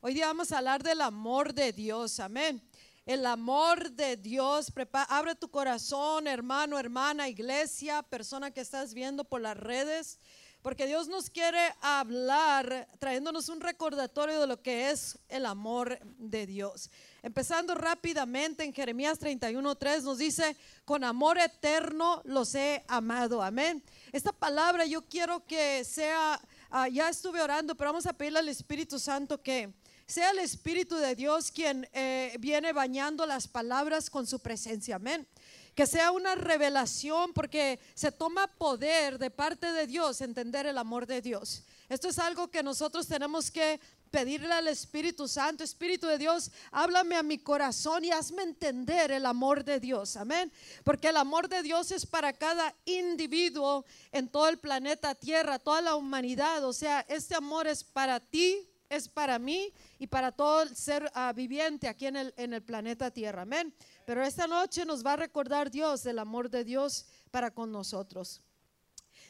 [0.00, 2.62] Hoy día vamos a hablar del amor de Dios, amén.
[3.04, 9.40] El amor de Dios, abre tu corazón, hermano, hermana, iglesia, persona que estás viendo por
[9.40, 10.20] las redes,
[10.62, 16.46] porque Dios nos quiere hablar trayéndonos un recordatorio de lo que es el amor de
[16.46, 16.92] Dios.
[17.20, 23.82] Empezando rápidamente en Jeremías 31:3 nos dice, con amor eterno los he amado, amén.
[24.12, 26.40] Esta palabra yo quiero que sea,
[26.70, 29.74] ah, ya estuve orando, pero vamos a pedirle al Espíritu Santo que
[30.08, 35.28] sea el Espíritu de Dios quien eh, viene bañando las palabras con su presencia, amén.
[35.74, 41.06] Que sea una revelación porque se toma poder de parte de Dios entender el amor
[41.06, 41.62] de Dios.
[41.90, 43.78] Esto es algo que nosotros tenemos que
[44.10, 49.26] pedirle al Espíritu Santo, Espíritu de Dios, háblame a mi corazón y hazme entender el
[49.26, 50.16] amor de Dios.
[50.16, 50.50] Amén.
[50.84, 55.82] Porque el amor de Dios es para cada individuo en todo el planeta Tierra, toda
[55.82, 56.64] la humanidad.
[56.64, 61.10] O sea, este amor es para ti, es para mí y para todo el ser
[61.14, 63.42] ah, viviente aquí en el, en el planeta Tierra.
[63.42, 63.74] Amén.
[64.06, 68.40] Pero esta noche nos va a recordar Dios el amor de Dios para con nosotros.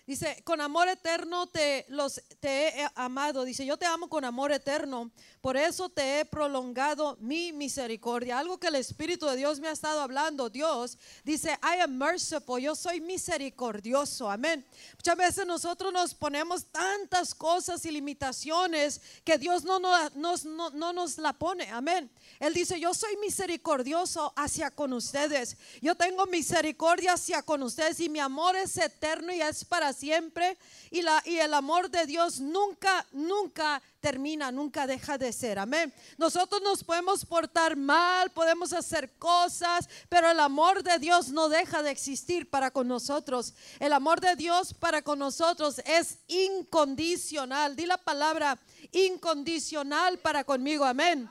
[0.08, 3.44] Dice, con amor eterno te, los, te he amado.
[3.44, 5.10] Dice, yo te amo con amor eterno.
[5.42, 8.38] Por eso te he prolongado mi misericordia.
[8.38, 10.48] Algo que el Espíritu de Dios me ha estado hablando.
[10.48, 12.58] Dios dice, I am merciful.
[12.58, 14.30] Yo soy misericordioso.
[14.30, 14.64] Amén.
[14.94, 20.92] Muchas veces nosotros nos ponemos tantas cosas y limitaciones que Dios no, no, no, no
[20.94, 21.70] nos la pone.
[21.70, 22.10] Amén.
[22.40, 25.58] Él dice, yo soy misericordioso hacia con ustedes.
[25.82, 30.56] Yo tengo misericordia hacia con ustedes y mi amor es eterno y es para siempre
[30.90, 35.58] y, la, y el amor de Dios nunca, nunca termina, nunca deja de ser.
[35.58, 35.92] Amén.
[36.16, 41.82] Nosotros nos podemos portar mal, podemos hacer cosas, pero el amor de Dios no deja
[41.82, 43.54] de existir para con nosotros.
[43.80, 47.74] El amor de Dios para con nosotros es incondicional.
[47.74, 48.58] Di la palabra
[48.92, 50.84] incondicional para conmigo.
[50.84, 51.28] Amén.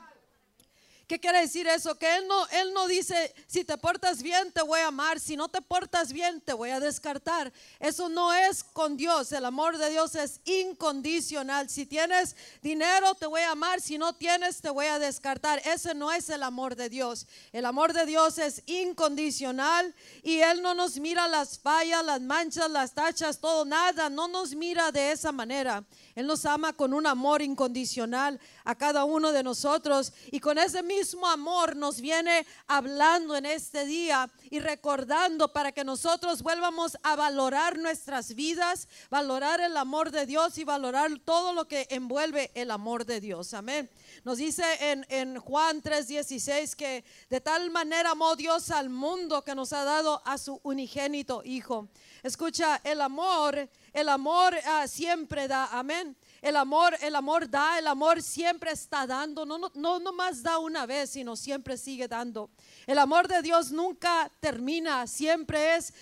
[1.08, 1.98] ¿Qué quiere decir eso?
[1.98, 5.38] Que él no, él no dice, si te portas bien te voy a amar, si
[5.38, 7.50] no te portas bien te voy a descartar.
[7.80, 9.32] Eso no es con Dios.
[9.32, 11.70] El amor de Dios es incondicional.
[11.70, 15.62] Si tienes dinero te voy a amar, si no tienes te voy a descartar.
[15.64, 17.26] Ese no es el amor de Dios.
[17.52, 22.70] El amor de Dios es incondicional y Él no nos mira las fallas, las manchas,
[22.70, 24.10] las tachas, todo, nada.
[24.10, 25.82] No nos mira de esa manera.
[26.18, 30.82] Él nos ama con un amor incondicional a cada uno de nosotros y con ese
[30.82, 37.14] mismo amor nos viene hablando en este día y recordando para que nosotros vuelvamos a
[37.14, 42.72] valorar nuestras vidas, valorar el amor de Dios y valorar todo lo que envuelve el
[42.72, 43.54] amor de Dios.
[43.54, 43.88] Amén.
[44.24, 49.54] Nos dice en, en Juan 3:16 que de tal manera amó Dios al mundo que
[49.54, 51.86] nos ha dado a su unigénito Hijo.
[52.24, 53.70] Escucha, el amor
[54.00, 56.16] el amor ah, siempre da, amén.
[56.40, 60.42] El amor, el amor da, el amor siempre está dando, no, no, no, no más
[60.42, 62.50] da una vez, sino siempre sigue dando.
[62.86, 65.92] El amor de Dios nunca termina, siempre es,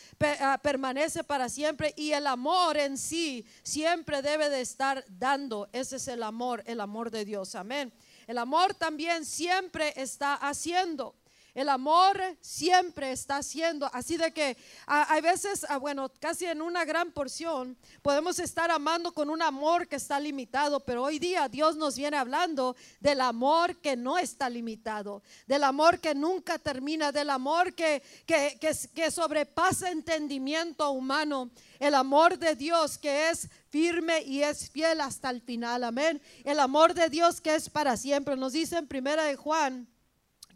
[0.40, 5.68] ah, permanece para siempre y el amor en sí siempre debe de estar dando.
[5.72, 7.92] Ese es el amor, el amor de Dios, amén.
[8.26, 11.14] El amor también siempre está haciendo.
[11.56, 13.88] El amor siempre está haciendo.
[13.94, 19.10] Así de que hay veces, ah, bueno, casi en una gran porción, podemos estar amando
[19.10, 23.74] con un amor que está limitado, pero hoy día Dios nos viene hablando del amor
[23.78, 29.10] que no está limitado, del amor que nunca termina, del amor que, que, que, que
[29.10, 31.50] sobrepasa entendimiento humano.
[31.78, 35.84] El amor de Dios que es firme y es fiel hasta el final.
[35.84, 36.20] Amén.
[36.44, 38.36] El amor de Dios que es para siempre.
[38.36, 39.88] Nos dice en primera de Juan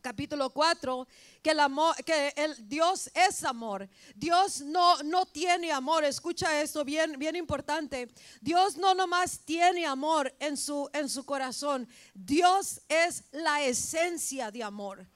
[0.00, 1.06] capítulo 4,
[1.42, 3.88] que el amor, que el Dios es amor.
[4.14, 6.04] Dios no, no tiene amor.
[6.04, 8.08] Escucha esto bien, bien importante.
[8.40, 11.88] Dios no nomás tiene amor en su, en su corazón.
[12.14, 15.06] Dios es la esencia de amor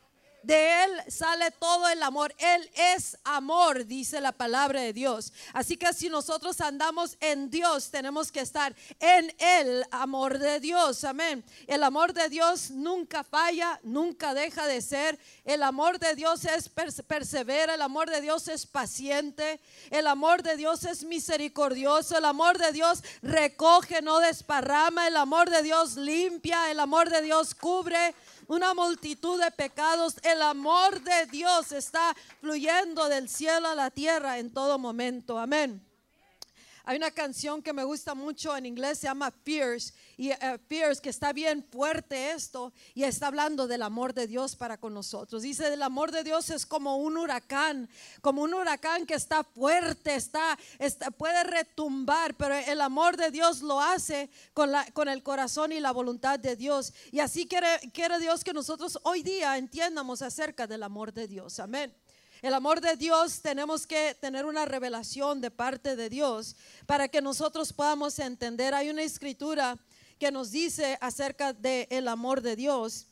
[0.45, 2.35] de Él sale todo el amor.
[2.39, 5.33] Él es amor, dice la palabra de Dios.
[5.53, 11.05] Así que si nosotros andamos en Dios, tenemos que estar en el amor de Dios.
[11.05, 11.45] Amén.
[11.67, 15.19] El amor de Dios nunca falla, nunca deja de ser.
[15.45, 19.61] El amor de Dios es persevera, el amor de Dios es paciente,
[19.91, 25.51] el amor de Dios es misericordioso, el amor de Dios recoge, no desparrama, el amor
[25.51, 28.15] de Dios limpia, el amor de Dios cubre
[28.49, 30.17] una multitud de pecados.
[30.23, 35.39] El amor de Dios está fluyendo del cielo a la tierra en todo momento.
[35.39, 35.85] Amén.
[36.87, 41.01] Hay una canción que me gusta mucho en inglés, se llama Fierce, y uh, Fierce,
[41.01, 45.43] que está bien fuerte esto, y está hablando del amor de Dios para con nosotros.
[45.43, 47.89] Dice, el amor de Dios es como un huracán,
[48.21, 53.63] como un huracán que está fuerte, está, está puede retumbar, pero el amor de Dios
[53.63, 56.93] lo hace con, con el corazón y la voluntad de Dios.
[57.13, 61.61] Y así quiere, quiere Dios que nosotros hoy día entiendamos acerca del amor de Dios.
[61.61, 61.95] Amén.
[62.45, 67.23] El amor de Dios tenemos que tener una revelación de parte de Dios para que
[67.23, 68.75] nosotros podamos entender.
[68.75, 69.79] Hay una escritura
[70.19, 73.07] que nos dice acerca del el amor de Dios,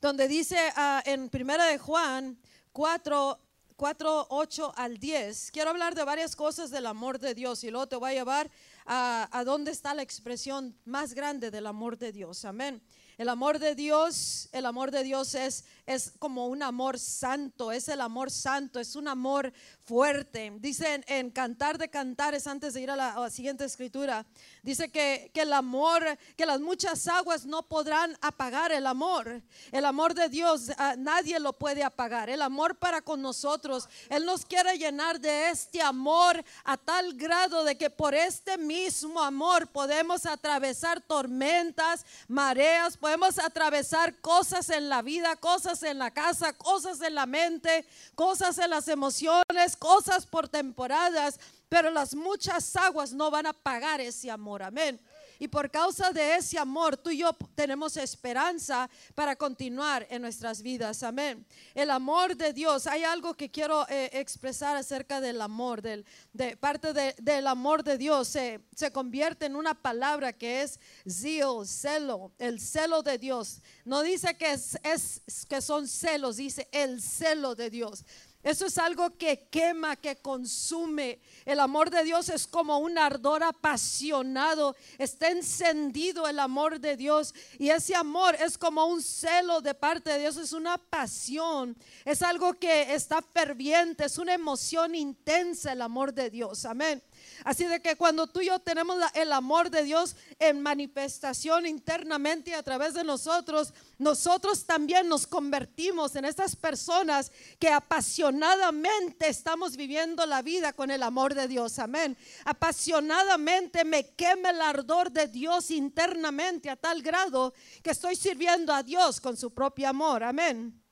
[0.00, 2.36] donde dice uh, en Primera de Juan
[2.72, 3.38] 4,
[3.76, 5.52] 4, 8 al 10.
[5.52, 8.50] Quiero hablar de varias cosas del amor de Dios y luego te voy a llevar
[8.84, 12.44] a, a dónde está la expresión más grande del amor de Dios.
[12.44, 12.82] Amén.
[13.16, 17.88] El amor de Dios, el amor de Dios es, es como un amor santo, es
[17.88, 19.52] el amor santo, es un amor
[19.84, 20.52] fuerte.
[20.60, 24.24] Dice en, Cantar de Cantares, antes de ir a la, siguiente escritura,
[24.62, 26.02] dice que, que, el amor,
[26.36, 29.42] que las muchas aguas no podrán apagar el amor.
[29.72, 32.30] El amor de Dios, ah, nadie lo puede apagar.
[32.30, 37.64] El amor para con nosotros, Él nos quiere llenar de este amor a tal grado
[37.64, 45.02] de que por este mismo amor podemos atravesar tormentas, mareas, podemos atravesar cosas en la
[45.02, 50.48] vida, cosas en la casa, cosas en la mente, cosas en las emociones, cosas por
[50.48, 51.38] temporadas,
[51.68, 54.62] pero las muchas aguas no van a pagar ese amor.
[54.62, 55.00] Amén.
[55.38, 60.62] Y por causa de ese amor, tú y yo tenemos esperanza para continuar en nuestras
[60.62, 61.02] vidas.
[61.02, 61.44] Amén.
[61.74, 62.86] El amor de Dios.
[62.86, 65.82] Hay algo que quiero eh, expresar acerca del amor.
[65.82, 70.78] Del, de parte del amor de Dios se, se convierte en una palabra que es
[71.08, 73.60] zeal, celo, el celo de Dios.
[73.84, 78.04] No dice que, es, es, que son celos, dice el celo de Dios.
[78.44, 81.18] Eso es algo que quema, que consume.
[81.46, 84.76] El amor de Dios es como un ardor apasionado.
[84.98, 87.34] Está encendido el amor de Dios.
[87.58, 90.36] Y ese amor es como un celo de parte de Dios.
[90.36, 91.74] Es una pasión.
[92.04, 94.04] Es algo que está ferviente.
[94.04, 96.66] Es una emoción intensa el amor de Dios.
[96.66, 97.02] Amén.
[97.44, 102.54] Así de que cuando tú y yo tenemos el amor de Dios en manifestación internamente
[102.54, 110.24] a través de nosotros, nosotros también nos convertimos en estas personas que apasionadamente estamos viviendo
[110.24, 111.78] la vida con el amor de Dios.
[111.78, 112.16] Amén.
[112.46, 117.52] Apasionadamente me quema el ardor de Dios internamente a tal grado
[117.82, 120.22] que estoy sirviendo a Dios con su propio amor.
[120.24, 120.83] Amén.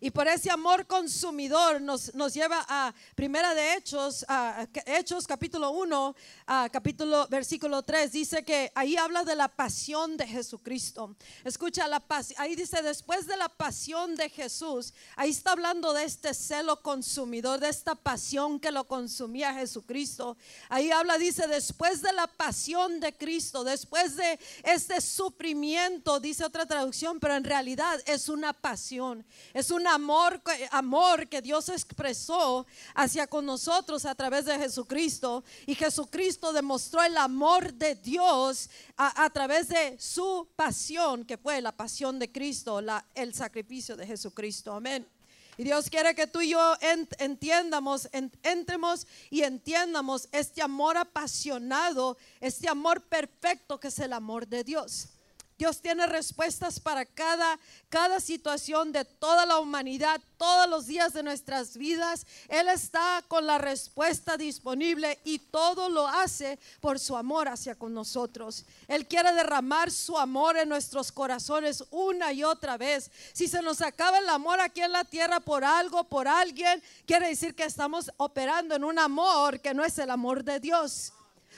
[0.00, 5.70] Y por ese amor consumidor nos, nos lleva a Primera de Hechos, a Hechos capítulo
[5.70, 6.14] 1,
[6.46, 8.12] a capítulo versículo 3.
[8.12, 11.16] Dice que ahí habla de la pasión de Jesucristo.
[11.44, 12.02] Escucha, la
[12.36, 17.60] ahí dice después de la pasión de Jesús, ahí está hablando de este celo consumidor,
[17.60, 20.36] de esta pasión que lo consumía Jesucristo.
[20.68, 26.66] Ahí habla, dice, después de la pasión de Cristo, después de este sufrimiento, dice otra
[26.66, 29.24] traducción, pero en realidad es una pasión,
[29.54, 30.40] es una amor,
[30.70, 35.42] amor que Dios expresó hacia con nosotros a través de Jesucristo.
[35.66, 41.72] Y Jesucristo demostró el amor de Dios a, través de su pasión, que fue la
[41.72, 44.72] pasión de Cristo, la, el sacrificio de Jesucristo.
[44.72, 45.06] Amén.
[45.58, 46.76] Y Dios quiere que tú y yo
[47.18, 54.62] entiendamos, entremos y entiendamos este amor apasionado, este amor perfecto que es el amor de
[54.62, 55.08] Dios.
[55.58, 57.58] Dios tiene respuestas para cada,
[57.88, 62.24] cada situación de toda la humanidad, todos los días de nuestras vidas.
[62.48, 67.92] Él está con la respuesta disponible y todo lo hace por su amor hacia con
[67.92, 68.64] nosotros.
[68.86, 73.10] Él quiere derramar su amor en nuestros corazones una y otra vez.
[73.32, 77.30] Si se nos acaba el amor aquí en la tierra por algo, por alguien, quiere
[77.30, 81.12] decir que estamos operando en un amor que no es el amor de Dios.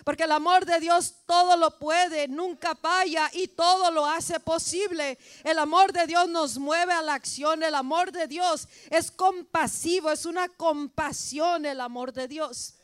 [0.04, 5.18] Porque el amor de Dios todo lo puede, nunca falla y todo lo hace posible.
[5.44, 7.62] El amor de Dios nos mueve a la acción.
[7.62, 12.74] El amor de Dios es compasivo, es una compasión el amor de Dios.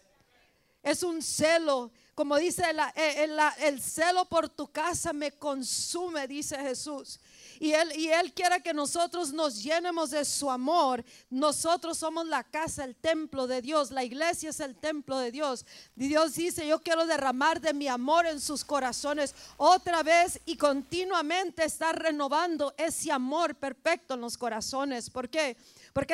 [0.83, 7.19] Es un celo, como dice el, el celo por tu casa me consume, dice Jesús.
[7.59, 11.05] Y él, y él quiere que nosotros nos llenemos de su amor.
[11.31, 13.91] Nosotros somos la casa, el templo de Dios.
[13.91, 15.65] La iglesia es el templo de Dios.
[15.95, 21.65] Dios dice, yo quiero derramar de mi amor en sus corazones otra vez y continuamente
[21.65, 25.11] estar renovando ese amor perfecto en los corazones.
[25.11, 25.57] ¿Por qué?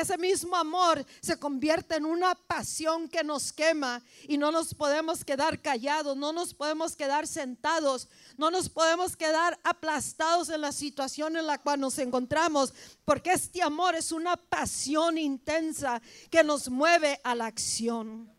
[0.00, 5.24] Ese mismo amor se convierte en una pasión que nos quema y no nos podemos
[5.24, 8.08] quedar callados, no nos podemos quedar sentados,
[8.38, 12.72] no nos podemos quedar aplastados en la situación en la cual nos encontramos,
[13.04, 18.31] porque este amor es una pasión intensa que nos mueve a la acción.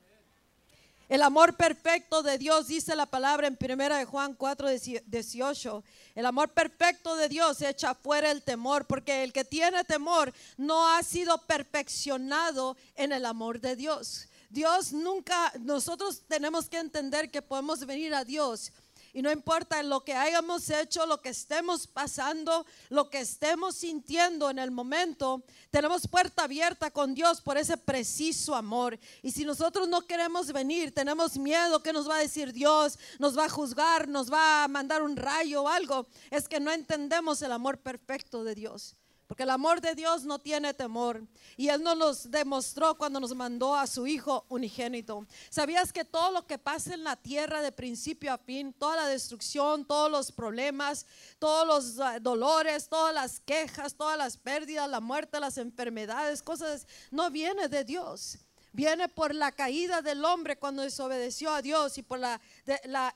[1.14, 4.68] El amor perfecto de Dios, dice la palabra en 1 de Juan 4,
[5.06, 5.84] 18.
[6.16, 10.90] El amor perfecto de Dios echa fuera el temor, porque el que tiene temor no
[10.90, 14.28] ha sido perfeccionado en el amor de Dios.
[14.50, 18.72] Dios nunca, nosotros tenemos que entender que podemos venir a Dios
[19.14, 24.50] y no importa lo que hayamos hecho, lo que estemos pasando, lo que estemos sintiendo
[24.50, 29.00] en el momento, tenemos puerta abierta con Dios por ese preciso amor.
[29.22, 33.38] Y si nosotros no queremos venir, tenemos miedo que nos va a decir Dios, nos
[33.38, 37.42] va a juzgar, nos va a mandar un rayo o algo, es que no entendemos
[37.44, 38.96] el amor perfecto de Dios.
[39.28, 41.24] Porque el amor de Dios no tiene temor.
[41.56, 45.26] Y Él nos demostró cuando nos mandó a su Hijo unigénito.
[45.50, 49.08] ¿Sabías que todo lo que pasa en la tierra de principio a fin, toda la
[49.08, 51.06] destrucción, todos los problemas,
[51.40, 56.86] todos los ah, dolores, todas las quejas, todas las pérdidas, la muerte, las enfermedades, cosas,
[57.12, 58.38] no viene de Dios?
[58.74, 62.20] Viene por la caída del hombre cuando desobedeció a Dios y por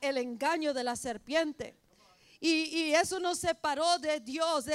[0.00, 1.76] el engaño de la serpiente.
[2.40, 4.66] Y, eso nos separó de Dios,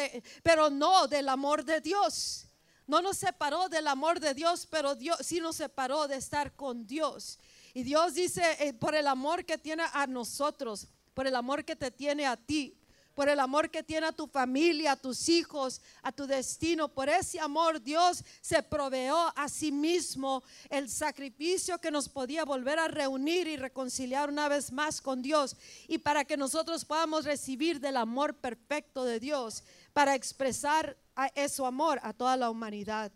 [0.41, 2.47] pero no del amor de Dios.
[2.85, 6.85] No nos separó del amor de Dios, pero Dios sí nos separó de estar con
[6.85, 7.39] Dios.
[7.73, 11.75] Y Dios dice, eh, por el amor que tiene a nosotros, por el amor que
[11.75, 12.77] te tiene a ti,
[13.15, 16.87] por el amor que tiene a tu familia, a tus hijos, a tu destino.
[16.87, 22.79] Por ese amor Dios se proveó a sí mismo el sacrificio que nos podía volver
[22.79, 25.55] a reunir y reconciliar una vez más con Dios.
[25.87, 31.63] Y para que nosotros podamos recibir del amor perfecto de Dios, para expresar a ese
[31.63, 33.11] amor a toda la humanidad.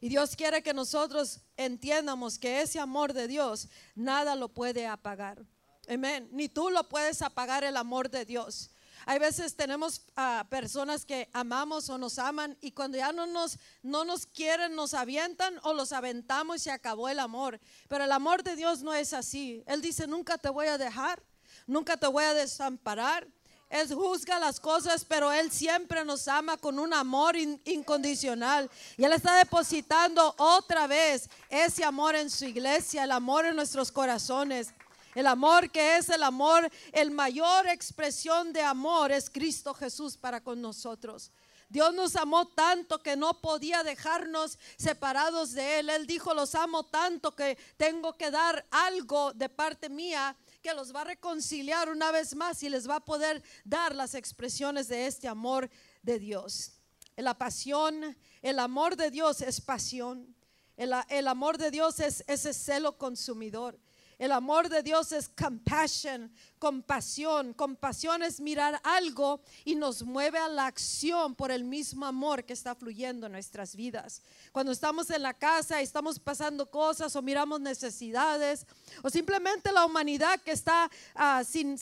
[0.00, 5.42] Y Dios quiere que nosotros entiendamos que ese amor de Dios nada lo puede apagar.
[5.88, 6.28] Amén.
[6.32, 8.70] Ni tú lo puedes apagar el amor de Dios.
[9.06, 13.58] Hay veces tenemos a personas que amamos o nos aman y cuando ya no nos,
[13.82, 17.60] no nos quieren, nos avientan o los aventamos y se acabó el amor.
[17.88, 19.62] Pero el amor de Dios no es así.
[19.66, 21.22] Él dice, nunca te voy a dejar,
[21.66, 23.28] nunca te voy a desamparar.
[23.70, 28.70] Él juzga las cosas, pero Él siempre nos ama con un amor incondicional.
[28.96, 33.90] Y Él está depositando otra vez ese amor en su iglesia, el amor en nuestros
[33.90, 34.72] corazones.
[35.14, 40.40] El amor que es el amor, el mayor expresión de amor es Cristo Jesús para
[40.40, 41.30] con nosotros.
[41.68, 45.90] Dios nos amó tanto que no podía dejarnos separados de Él.
[45.90, 50.94] Él dijo, los amo tanto que tengo que dar algo de parte mía que los
[50.94, 55.06] va a reconciliar una vez más y les va a poder dar las expresiones de
[55.06, 55.68] este amor
[56.02, 56.72] de Dios.
[57.16, 60.34] La pasión, el amor de Dios es pasión.
[60.76, 63.78] El, el amor de Dios es ese celo consumidor.
[64.18, 67.52] El amor de Dios es compassion, compasión.
[67.52, 72.52] Compasión es mirar algo y nos mueve a la acción por el mismo amor que
[72.52, 74.22] está fluyendo en nuestras vidas.
[74.52, 78.66] Cuando estamos en la casa y estamos pasando cosas o miramos necesidades
[79.02, 81.76] o simplemente la humanidad que está ah, sin,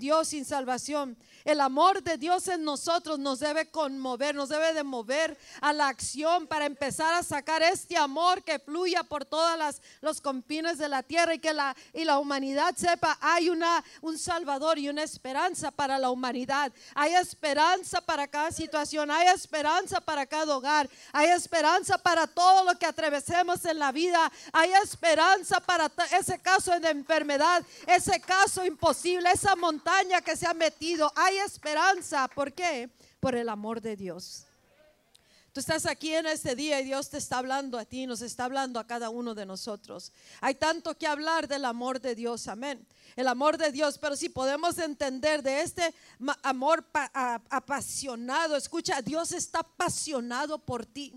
[0.00, 1.16] Dios, sin salvación.
[1.44, 5.88] El amor de Dios en nosotros nos debe conmover, nos debe de mover a la
[5.88, 11.02] acción para empezar a sacar este amor que fluya por todas los confines de la
[11.02, 11.54] tierra y que
[11.92, 16.72] y la humanidad sepa, hay una, un Salvador y una esperanza para la humanidad.
[16.94, 22.78] Hay esperanza para cada situación, hay esperanza para cada hogar, hay esperanza para todo lo
[22.78, 29.30] que atravesemos en la vida, hay esperanza para ese caso de enfermedad, ese caso imposible,
[29.30, 31.12] esa montaña que se ha metido.
[31.16, 32.28] Hay esperanza.
[32.28, 32.90] ¿Por qué?
[33.20, 34.47] Por el amor de Dios.
[35.58, 38.78] Estás aquí en este día y Dios te está hablando a ti, nos está hablando
[38.78, 40.12] a cada uno de nosotros.
[40.40, 42.86] Hay tanto que hablar del amor de Dios, amén.
[43.16, 45.92] El amor de Dios, pero si podemos entender de este
[46.42, 46.86] amor
[47.50, 51.12] apasionado, escucha, Dios está apasionado por ti.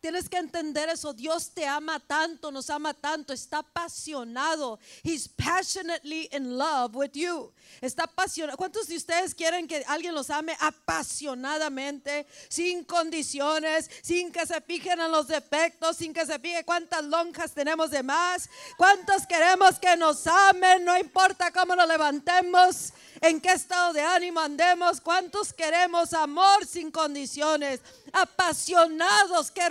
[0.00, 1.12] Tienes que entender eso.
[1.12, 4.78] Dios te ama tanto, nos ama tanto, está apasionado.
[5.02, 7.52] He's passionately in love with you.
[7.82, 8.56] Está apasionado.
[8.56, 15.00] ¿Cuántos de ustedes quieren que alguien los ame apasionadamente, sin condiciones, sin que se fijen
[15.00, 18.48] en los defectos, sin que se fije cuántas lonjas tenemos de más?
[18.78, 20.82] ¿Cuántos queremos que nos amen?
[20.82, 24.98] No importa cómo nos levantemos, en qué estado de ánimo andemos.
[25.02, 27.80] ¿Cuántos queremos amor sin condiciones?
[28.12, 29.62] apasionados, qué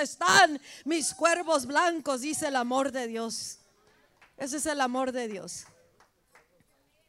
[0.00, 3.58] están mis cuervos blancos, dice el amor de Dios.
[4.36, 5.64] Ese es el amor de Dios.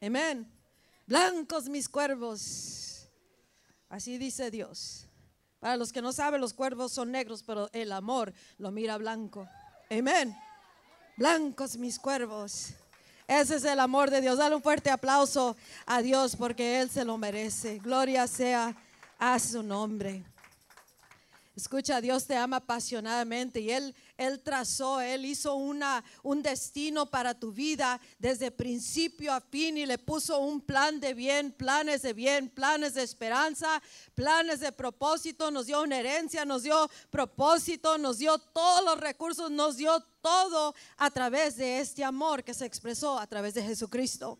[0.00, 0.50] Amén.
[1.06, 3.08] Blancos mis cuervos.
[3.88, 5.06] Así dice Dios.
[5.60, 9.48] Para los que no saben, los cuervos son negros, pero el amor lo mira blanco.
[9.90, 10.36] Amén.
[11.16, 12.70] Blancos mis cuervos.
[13.26, 14.38] Ese es el amor de Dios.
[14.38, 17.78] Dale un fuerte aplauso a Dios porque Él se lo merece.
[17.78, 18.74] Gloria sea
[19.18, 20.24] a su nombre.
[21.58, 27.34] Escucha, Dios te ama apasionadamente y Él Él trazó, Él hizo una, un destino para
[27.34, 32.12] tu vida desde principio a fin y le puso un plan de bien, planes de
[32.12, 33.82] bien, planes de esperanza,
[34.14, 39.50] planes de propósito, nos dio una herencia, nos dio propósito, nos dio todos los recursos,
[39.50, 44.38] nos dio todo a través de este amor que se expresó a través de Jesucristo.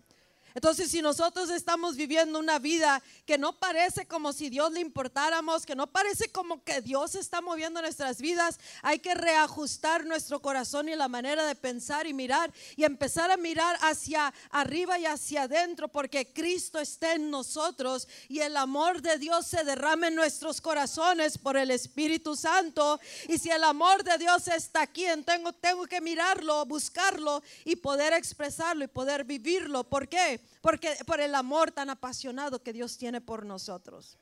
[0.58, 5.64] Entonces, si nosotros estamos viviendo una vida que no parece como si Dios le importáramos,
[5.64, 10.88] que no parece como que Dios está moviendo nuestras vidas, hay que reajustar nuestro corazón
[10.88, 15.42] y la manera de pensar y mirar y empezar a mirar hacia arriba y hacia
[15.42, 20.60] adentro, porque Cristo está en nosotros y el amor de Dios se derrama en nuestros
[20.60, 22.98] corazones por el Espíritu Santo.
[23.28, 28.12] Y si el amor de Dios está aquí, tengo, tengo que mirarlo, buscarlo y poder
[28.12, 29.84] expresarlo y poder vivirlo.
[29.84, 30.47] ¿Por qué?
[30.60, 34.18] Porque por el amor tan apasionado que Dios tiene por nosotros.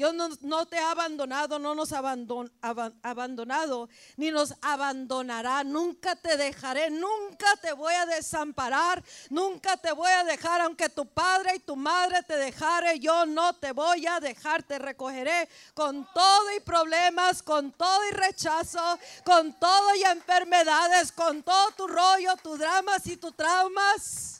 [0.00, 5.62] Dios no, te ha abandonado, no nos ha abandonado, ni nos abandonará.
[5.62, 11.04] Nunca te dejaré, nunca te voy a desamparar, nunca te voy a dejar, aunque tu
[11.04, 16.08] padre y tu madre te dejare, yo no te voy a dejar, te recogeré con
[16.14, 22.36] todo y problemas, con todo y rechazo, con todo y enfermedades, con todo tu rollo,
[22.42, 24.39] tus dramas y tus traumas.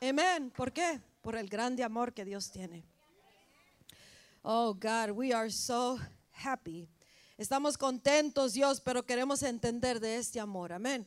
[0.00, 0.50] Amén.
[0.50, 1.00] ¿Por qué?
[1.22, 2.84] Por el grande amor que Dios tiene.
[4.42, 5.98] Oh God, we are so
[6.32, 6.86] happy.
[7.38, 10.72] Estamos contentos, Dios, pero queremos entender de este amor.
[10.72, 11.06] Amén.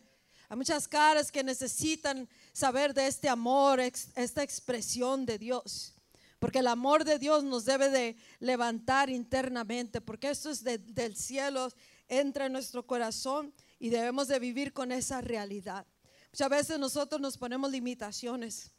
[0.50, 5.94] Hay muchas caras que necesitan saber de este amor, esta expresión de Dios.
[6.39, 11.70] Porque el amor de Dios nos debe de levantar internamente, porque esto es del cielo,
[12.08, 15.86] entra en nuestro corazón y debemos de vivir con esa realidad.
[16.32, 18.72] Muchas veces nosotros nos ponemos limitaciones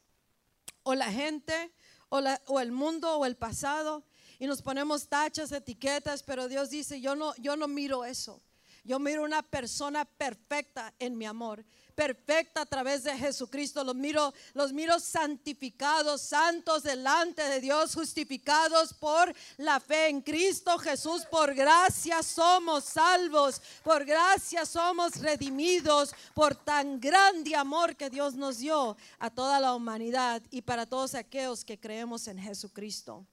[0.88, 1.70] o la gente
[2.08, 4.06] o, o, el mundo o el pasado
[4.38, 8.40] y nos ponemos tachas, etiquetas, pero Dios dice, yo no, yo no miro eso.
[8.84, 11.62] Yo miro una persona perfecta en mi amor
[11.98, 13.82] perfecta a través de Jesucristo.
[13.82, 20.78] Los miro, los miro santificados, santos delante de Dios, justificados por la fe en Cristo
[20.78, 21.26] Jesús.
[21.28, 28.58] Por gracia somos salvos, por gracia somos redimidos, por tan grande amor que Dios nos
[28.58, 33.26] dio a toda la humanidad y para todos aquellos que creemos en Jesucristo.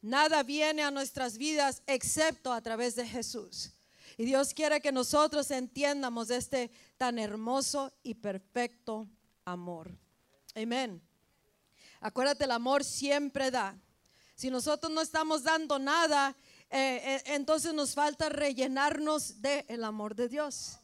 [0.00, 3.72] Nada viene a nuestras vidas excepto a través de Jesús.
[4.16, 9.08] Y Dios quiere que nosotros entiendamos este tan hermoso y perfecto
[9.44, 9.96] amor.
[10.54, 11.02] Amén.
[12.00, 13.76] Acuérdate, el amor siempre da.
[14.34, 16.36] Si nosotros no estamos dando nada,
[16.70, 20.78] eh, eh, entonces nos falta rellenarnos del amor de Dios.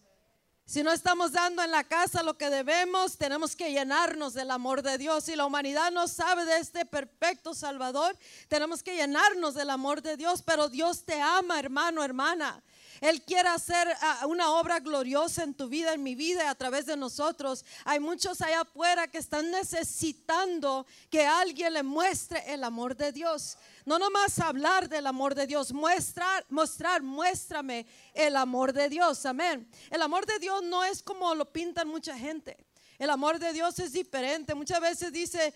[0.71, 4.83] Si no estamos dando en la casa lo que debemos, tenemos que llenarnos del amor
[4.83, 5.25] de Dios.
[5.25, 8.17] Si la humanidad no sabe de este perfecto Salvador,
[8.47, 10.43] tenemos que llenarnos del amor de Dios.
[10.43, 12.63] Pero Dios te ama, hermano, hermana.
[13.01, 16.87] Él quiere hacer ah, una obra gloriosa en tu vida, en mi vida, a través
[16.87, 17.65] de nosotros.
[17.85, 23.57] Hay muchos allá afuera que están necesitando que alguien le muestre el amor de Dios.
[23.87, 29.25] No nomás hablar del amor de Dios, mostrar, mostrar, muéstrame el amor de Dios.
[29.25, 29.69] Amén.
[29.91, 32.70] El amor de Dios no es como lo pintan mucha gente.
[33.01, 34.55] El amor de Dios es diferente.
[34.55, 35.55] Muchas veces dice,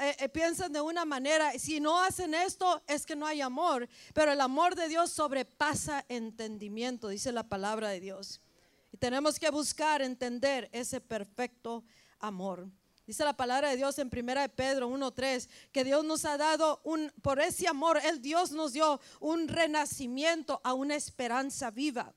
[0.00, 4.32] eh, piensan de una manera, si no hacen esto es que no hay amor, pero
[4.32, 8.40] el amor de Dios sobrepasa entendimiento, dice la palabra de Dios.
[8.92, 11.84] Y tenemos que buscar entender ese perfecto
[12.18, 12.66] amor.
[13.06, 16.80] Dice la palabra de Dios en primera de Pedro 1:3 que Dios nos ha dado
[16.82, 22.12] un por ese amor, el Dios nos dio un renacimiento a una esperanza viva.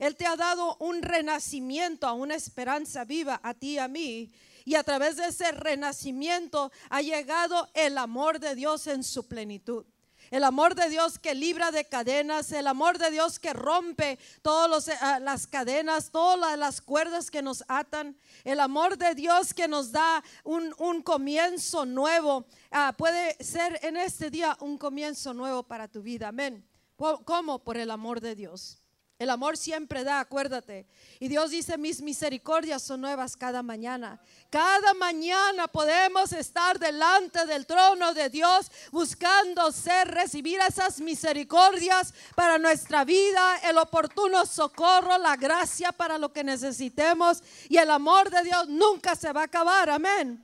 [0.00, 4.32] Él te ha dado un renacimiento, a una esperanza viva a ti y a mí.
[4.64, 9.84] Y a través de ese renacimiento ha llegado el amor de Dios en su plenitud.
[10.30, 14.88] El amor de Dios que libra de cadenas, el amor de Dios que rompe todas
[14.88, 19.92] eh, las cadenas, todas las cuerdas que nos atan, el amor de Dios que nos
[19.92, 22.46] da un, comienzo nuevo.
[22.70, 26.28] Ah, puede ser en este día un comienzo nuevo para tu vida.
[26.28, 26.66] Amén.
[26.96, 27.58] ¿Cómo?
[27.58, 28.79] Por el amor de Dios.
[29.20, 30.86] El amor siempre da, acuérdate.
[31.18, 34.18] Y Dios dice, mis misericordias son nuevas cada mañana.
[34.48, 42.56] Cada mañana podemos estar delante del trono de Dios buscando ser, recibir esas misericordias para
[42.56, 47.42] nuestra vida, el oportuno socorro, la gracia para lo que necesitemos.
[47.68, 50.42] Y el amor de Dios nunca se va a acabar, amén.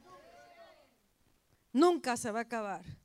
[1.72, 2.95] Nunca se va a acabar.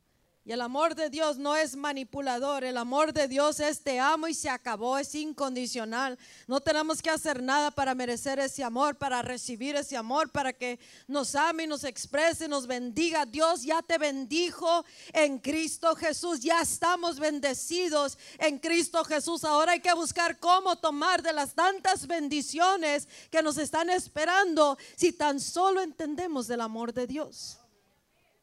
[0.43, 4.27] Y el amor de Dios no es manipulador, el amor de Dios es te amo
[4.27, 6.17] y se acabó, es incondicional.
[6.47, 10.79] No tenemos que hacer nada para merecer ese amor, para recibir ese amor, para que
[11.07, 13.23] nos ame y nos exprese, nos bendiga.
[13.27, 19.43] Dios ya te bendijo en Cristo Jesús, ya estamos bendecidos en Cristo Jesús.
[19.43, 25.13] Ahora hay que buscar cómo tomar de las tantas bendiciones que nos están esperando si
[25.13, 27.59] tan solo entendemos del amor de Dios.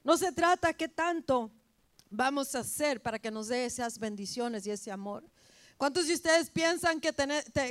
[0.05, 1.51] No se trata que tanto
[2.11, 5.25] vamos a hacer para que nos dé esas bendiciones y ese amor?
[5.79, 7.13] ¿Cuántos de ustedes piensan que,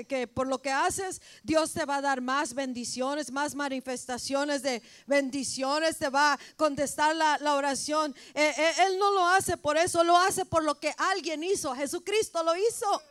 [0.07, 4.81] que, por lo que haces Dios te va a dar más bendiciones, más manifestaciones de
[5.07, 8.15] bendiciones, te va a contestar la, oración?
[8.33, 11.75] Eh, eh, él no lo hace por eso, lo hace por lo que alguien hizo.
[11.75, 13.01] Jesucristo lo hizo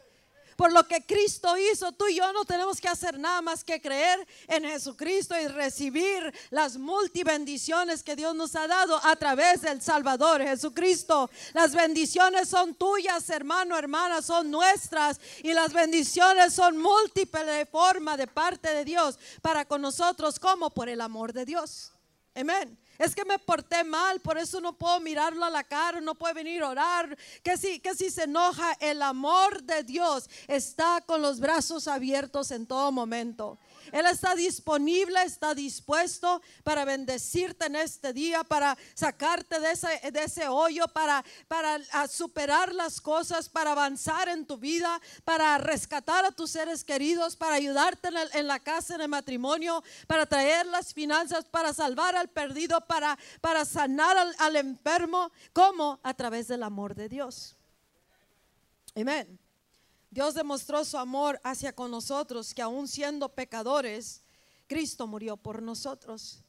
[0.56, 1.92] por lo que Cristo hizo.
[1.92, 6.34] Tú y yo no tenemos que hacer nada más que creer en Jesucristo y recibir
[6.50, 11.30] las multibendiciones que Dios nos ha dado a través del Salvador Jesucristo.
[11.52, 18.16] Las bendiciones son tuyas, hermano, hermana, son nuestras y las bendiciones son múltiples de forma
[18.16, 21.92] de parte de Dios para con nosotros como por el amor de Dios.
[22.34, 22.78] Amén.
[22.98, 26.34] Es que me porté mal, por eso no puedo mirarlo a la cara, no puede
[26.34, 27.16] venir a orar.
[27.42, 32.50] Que si, que si se enoja, el amor de Dios está con los brazos abiertos
[32.50, 33.58] en todo momento.
[33.92, 40.24] Él está disponible, está dispuesto para bendecirte en este día, para sacarte de ese, de
[40.24, 46.32] ese hoyo, para, para superar las cosas, para avanzar en tu vida, para rescatar a
[46.32, 51.44] tus seres queridos, para ayudarte en, la casa, en el matrimonio, para traer las finanzas,
[51.44, 55.30] para salvar al perdido, para, para sanar al, al enfermo.
[55.52, 55.98] ¿Cómo?
[56.02, 57.56] A través del amor de Dios.
[58.94, 59.45] Amén.
[60.16, 64.22] Dios demostró su amor hacia con nosotros, que aún siendo pecadores,
[64.66, 66.42] Cristo murió por nosotros.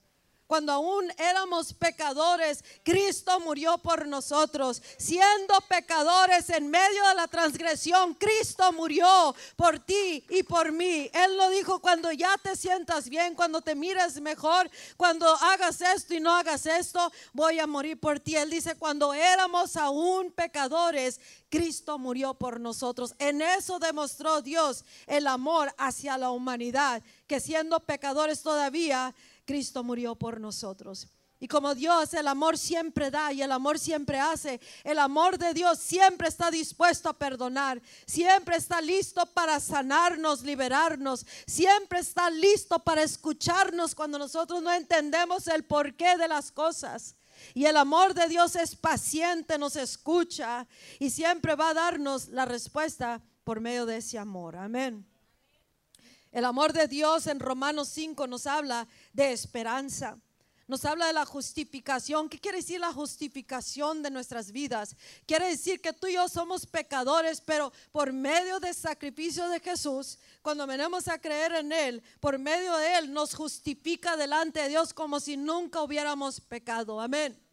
[0.47, 4.81] Cuando aún éramos pecadores, Cristo murió por nosotros.
[4.97, 11.11] Siendo pecadores en medio de la transgresión, Cristo murió por ti y por mí.
[11.13, 16.13] Él lo dijo cuando ya te sientas bien, cuando te mires mejor, cuando hagas esto
[16.13, 18.37] y no hagas esto, voy a morir por ti.
[18.37, 23.15] Él dice, cuando éramos aún pecadores, Cristo murió por nosotros.
[23.19, 29.13] En eso demostró Dios el amor hacia la humanidad, que siendo pecadores todavía,
[29.47, 31.07] Cristo murió por nosotros.
[31.39, 34.59] Y como Dios, el amor siempre da y el amor siempre hace.
[34.83, 37.81] El amor de Dios siempre está dispuesto a perdonar.
[38.07, 41.25] Siempre está listo para sanarnos, liberarnos.
[41.45, 47.15] Siempre está listo para escucharnos cuando nosotros no entendemos el porqué de las cosas.
[47.53, 50.67] Y el amor de Dios es paciente, nos escucha
[50.99, 54.55] y siempre va a darnos la respuesta por medio de ese amor.
[54.55, 55.05] Amén.
[56.31, 60.17] El amor de Dios en Romanos 5 nos habla de esperanza.
[60.67, 62.27] Nos habla de la justificación.
[62.27, 64.97] ¿Qué quiere decir la justificación de nuestras vidas?
[65.25, 70.19] Quiere decir que tú y yo somos pecadores, pero por medio del sacrificio de Jesús,
[70.41, 74.93] cuando venimos a creer en Él, por medio de Él nos justifica delante de Dios
[74.93, 76.99] como si nunca hubiéramos pecado.
[76.99, 77.46] Amén.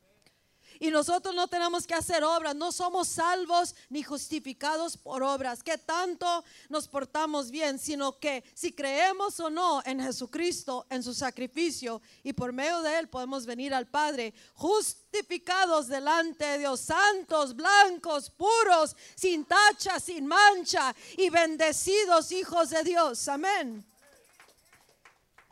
[0.84, 5.78] Y nosotros no tenemos que hacer obras, no somos salvos ni justificados por obras, que
[5.78, 12.02] tanto nos portamos bien, sino que si creemos o no en Jesucristo, en su sacrificio,
[12.22, 18.28] y por medio de él podemos venir al Padre, justificados delante de Dios, santos, blancos,
[18.28, 23.26] puros, sin tacha, sin mancha, y bendecidos hijos de Dios.
[23.28, 23.82] Amén.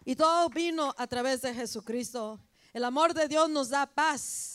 [0.04, 2.38] Y todo vino a través de Jesucristo.
[2.74, 4.51] El amor de Dios nos da paz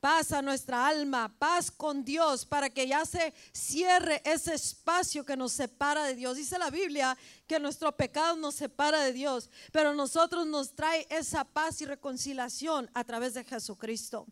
[0.00, 5.36] paz a nuestra alma, paz con Dios, para que ya se cierre ese espacio que
[5.36, 6.36] nos separa de Dios.
[6.36, 11.44] Dice la Biblia que nuestro pecado nos separa de Dios, pero nosotros nos trae esa
[11.44, 14.26] paz y reconciliación a través de Jesucristo.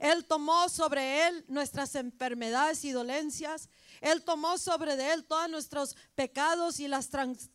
[0.00, 3.68] Él tomó sobre él nuestras enfermedades y dolencias.
[4.00, 7.10] Él tomó sobre de él todos nuestros pecados y las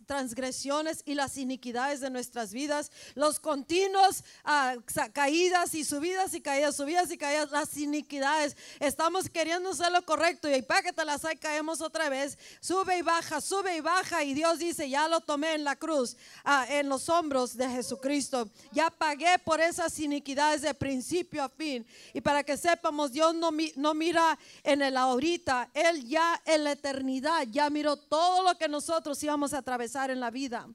[0.06, 4.76] transgresiones y las iniquidades de nuestras vidas, los continuos ah,
[5.14, 8.56] caídas y subidas y caídas, subidas y caídas, las iniquidades.
[8.80, 10.64] Estamos queriendo hacer lo correcto y
[11.06, 12.38] las hay caemos otra vez.
[12.60, 16.16] Sube y baja, sube y baja y Dios dice, ya lo tomé en la cruz,
[16.44, 18.50] ah, en los hombros de Jesucristo.
[18.72, 21.86] Ya pagué por esas iniquidades de principio a fin.
[22.14, 26.72] Y para que sepamos, Dios no, no mira en el ahorita, Él ya en la
[26.72, 30.68] eternidad ya miró todo lo que nosotros íbamos a atravesar en la vida.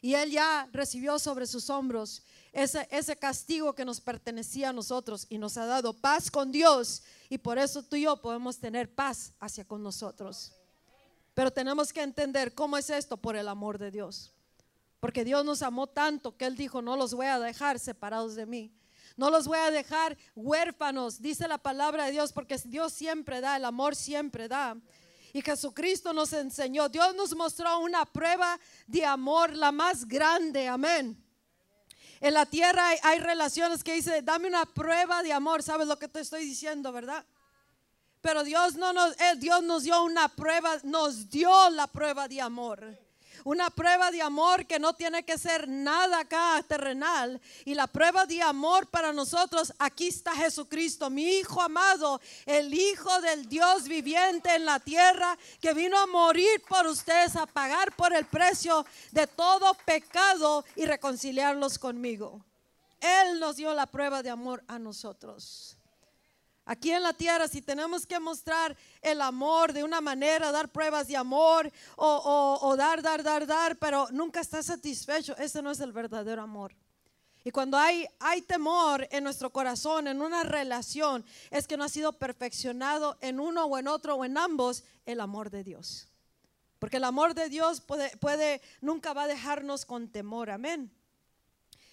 [0.00, 5.26] Y Él ya recibió sobre sus hombros ese, ese castigo que nos pertenecía a nosotros
[5.28, 7.02] y nos ha dado paz con Dios.
[7.28, 10.52] Y por eso tú y yo podemos tener paz hacia con nosotros.
[11.34, 14.32] Pero tenemos que entender cómo es esto por el amor de Dios.
[15.00, 18.46] Porque Dios nos amó tanto que Él dijo, no los voy a dejar separados de
[18.46, 18.72] mí.
[19.16, 23.56] No los voy a dejar huérfanos, dice la palabra de Dios, porque Dios siempre da,
[23.56, 24.76] el amor siempre da.
[25.36, 31.22] Y Jesucristo nos enseñó, Dios nos mostró una prueba de amor, la más grande, amén.
[32.22, 36.08] En la tierra hay, relaciones que dice, dame una prueba de amor, ¿sabes lo que
[36.08, 37.22] te estoy diciendo, verdad?
[38.22, 42.40] Pero Dios no nos, eh, Dios nos dio una prueba, nos dio la prueba de
[42.40, 42.98] amor
[43.44, 47.40] una prueba de amor que no tiene que ser nada acá terrenal.
[47.64, 53.20] Y la prueba de amor para nosotros, aquí está Jesucristo, mi Hijo amado, el Hijo
[53.20, 58.12] del Dios viviente en la tierra, que vino a morir por ustedes, a pagar por
[58.14, 62.44] el precio de todo pecado y reconciliarlos conmigo.
[63.00, 65.75] Él nos dio la prueba de amor a nosotros.
[66.68, 71.06] Aquí en la tierra, si tenemos que mostrar el amor de una manera, dar pruebas
[71.06, 75.92] de amor o, dar, dar, dar, dar, pero nunca está satisfecho, ese no es el
[75.92, 76.74] verdadero amor.
[77.44, 81.88] Y cuando hay, hay temor en nuestro corazón, en una relación, es que no ha
[81.88, 86.08] sido perfeccionado en uno o en otro o en ambos el amor de Dios.
[86.80, 90.90] Porque el amor de Dios puede, puede nunca va a dejarnos con temor, amén.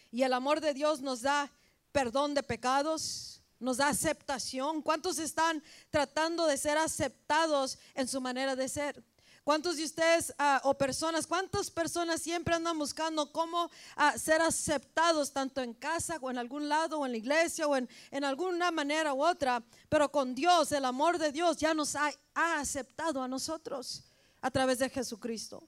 [0.10, 1.52] Y el amor de Dios nos da
[1.92, 4.82] perdón de pecados, nos da aceptación.
[4.82, 9.04] ¿Cuántos están tratando de ser aceptados en su manera de ser?
[9.44, 15.34] ¿Cuántos de ustedes ah, o personas, cuántas personas siempre andan buscando cómo ah, ser aceptados
[15.34, 18.72] tanto en casa o en algún lado o en la iglesia o en, en alguna
[18.72, 19.62] manera u otra?
[19.90, 24.04] Pero con Dios, el amor de Dios ya nos ha aceptado a nosotros
[24.42, 25.62] a través de Jesucristo.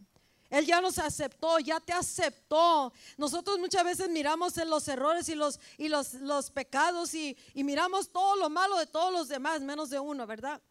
[0.56, 2.94] Él ya nos aceptó, ya te aceptó.
[3.18, 7.66] Nosotros muchas veces miramos en los errores y los, y los, los pecados y, y
[7.66, 10.62] miramos todo lo malo de todos los demás, menos de uno, ¿verdad?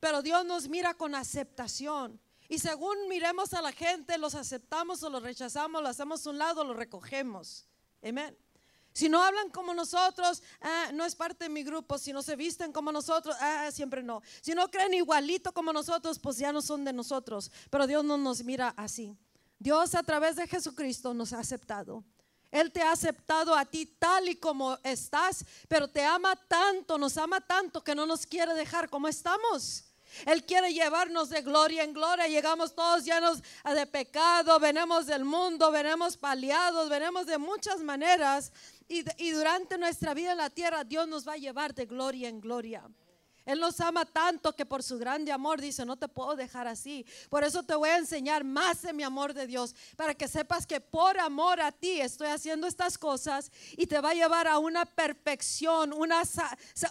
[0.00, 2.20] Pero Dios nos mira con aceptación.
[2.48, 6.38] Y según miremos a la gente, los aceptamos o los rechazamos, lo hacemos a un
[6.38, 7.68] lado, lo recogemos.
[8.02, 8.36] Amén.
[8.98, 11.98] Si no hablan como nosotros, ah, no es parte de mi grupo.
[11.98, 14.22] Si no se visten como nosotros, ah, siempre no.
[14.40, 17.48] Si no creen igualito como nosotros, pues ya no son de nosotros.
[17.70, 19.16] Pero Dios no nos mira así.
[19.56, 22.02] Dios a través de Jesucristo nos ha aceptado.
[22.50, 27.16] Él te ha aceptado a ti tal y como estás, pero te ama tanto, nos
[27.18, 29.84] ama tanto que no nos quiere dejar como estamos.
[30.26, 32.26] Él quiere llevarnos de gloria en gloria.
[32.26, 38.52] Llegamos todos llenos de pecado, venimos del mundo, venimos paliados, venimos de muchas maneras.
[38.88, 42.28] Y, y durante nuestra vida en la tierra, Dios nos va a llevar de gloria
[42.28, 42.88] en gloria.
[43.48, 47.06] Él nos ama tanto que por su grande amor dice, no te puedo dejar así.
[47.30, 50.66] Por eso te voy a enseñar más de mi amor de Dios, para que sepas
[50.66, 54.58] que por amor a ti estoy haciendo estas cosas y te va a llevar a
[54.58, 56.24] una perfección, una,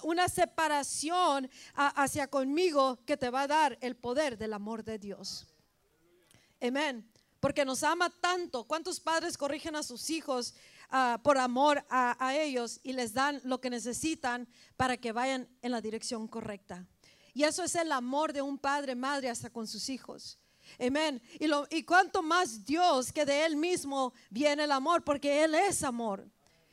[0.02, 5.46] una separación hacia conmigo que te va a dar el poder del amor de Dios.
[6.60, 7.08] Amén.
[7.40, 8.64] Porque nos ama tanto.
[8.64, 10.56] ¿Cuántos padres corrigen a sus hijos?
[10.90, 14.48] Ah, por amor a, ellos y les dan lo que necesitan
[14.78, 16.86] para que vayan en la dirección correcta.
[17.34, 20.40] Y eso es el amor de un padre, madre, hasta con sus hijos.
[20.80, 21.22] Amén.
[21.40, 25.56] Y, lo, y cuanto más Dios que de Él mismo viene el amor, porque Él
[25.56, 26.26] es amor.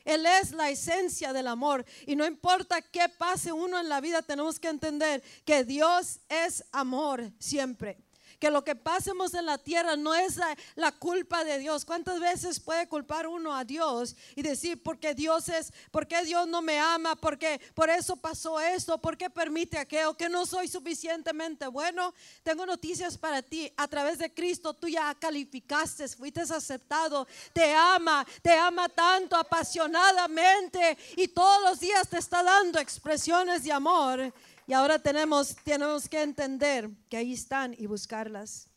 [0.04, 1.84] Él es la esencia del amor.
[2.06, 6.64] Y no importa qué pase uno en la vida, tenemos que entender que Dios es
[6.70, 8.03] amor siempre
[8.44, 10.38] que lo que pasemos en la tierra no es
[10.74, 11.86] la, culpa de Dios.
[11.86, 16.60] ¿Cuántas veces puede culpar uno a Dios y decir, porque Dios es, porque Dios no
[16.60, 22.12] me ama, porque por eso pasó esto, porque permite aquello, que no soy suficientemente bueno?
[22.42, 23.72] Tengo noticias para ti.
[23.78, 30.98] A través de Cristo tú ya calificaste, fuiste aceptado, te ama, te ama tanto apasionadamente
[31.16, 34.34] y todos los días te está dando expresiones de amor
[34.66, 38.68] y ahora tenemos, tenemos que entender que ahí están y buscarlas.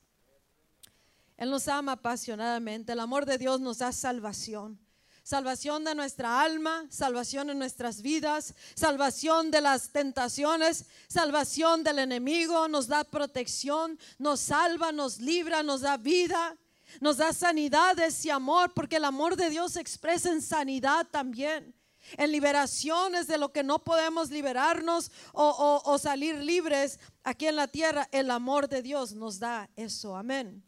[1.38, 2.91] Él nos ama apasionadamente.
[2.91, 4.80] El amor de Dios nos da salvación.
[5.23, 12.69] Salvación de nuestra alma, salvación en nuestras vidas, salvación de las tentaciones, salvación del enemigo,
[12.69, 16.56] nos da protección, nos salva, nos libra, nos da vida,
[17.02, 21.77] nos da sanidad ese amor, porque el amor de Dios se expresa en sanidad también
[22.15, 28.08] en liberaciones de lo que no podemos liberarnos o, salir libres aquí en la tierra,
[28.12, 30.15] el amor de Dios nos da eso.
[30.15, 30.63] Amén.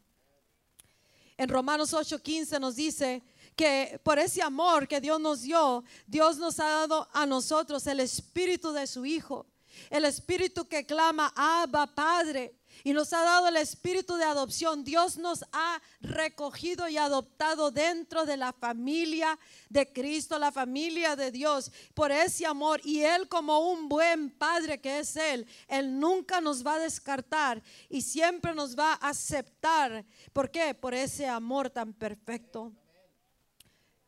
[1.36, 3.22] En Romanos 8:15 nos dice
[3.56, 8.00] que por ese amor que Dios nos dio, Dios nos ha dado a nosotros el
[8.00, 9.46] espíritu de su Hijo,
[9.88, 14.84] el espíritu que clama, Abba Padre y nos ha dado el espíritu de adopción.
[14.84, 19.38] Dios nos ha recogido y adoptado dentro de la familia
[19.68, 22.80] de Cristo, la familia de Dios, por ese amor.
[22.84, 27.62] Y Él como un buen padre que es Él, Él nunca nos va a descartar
[27.88, 30.04] y siempre nos va a aceptar.
[30.32, 30.74] ¿Por qué?
[30.74, 32.72] Por ese amor tan perfecto.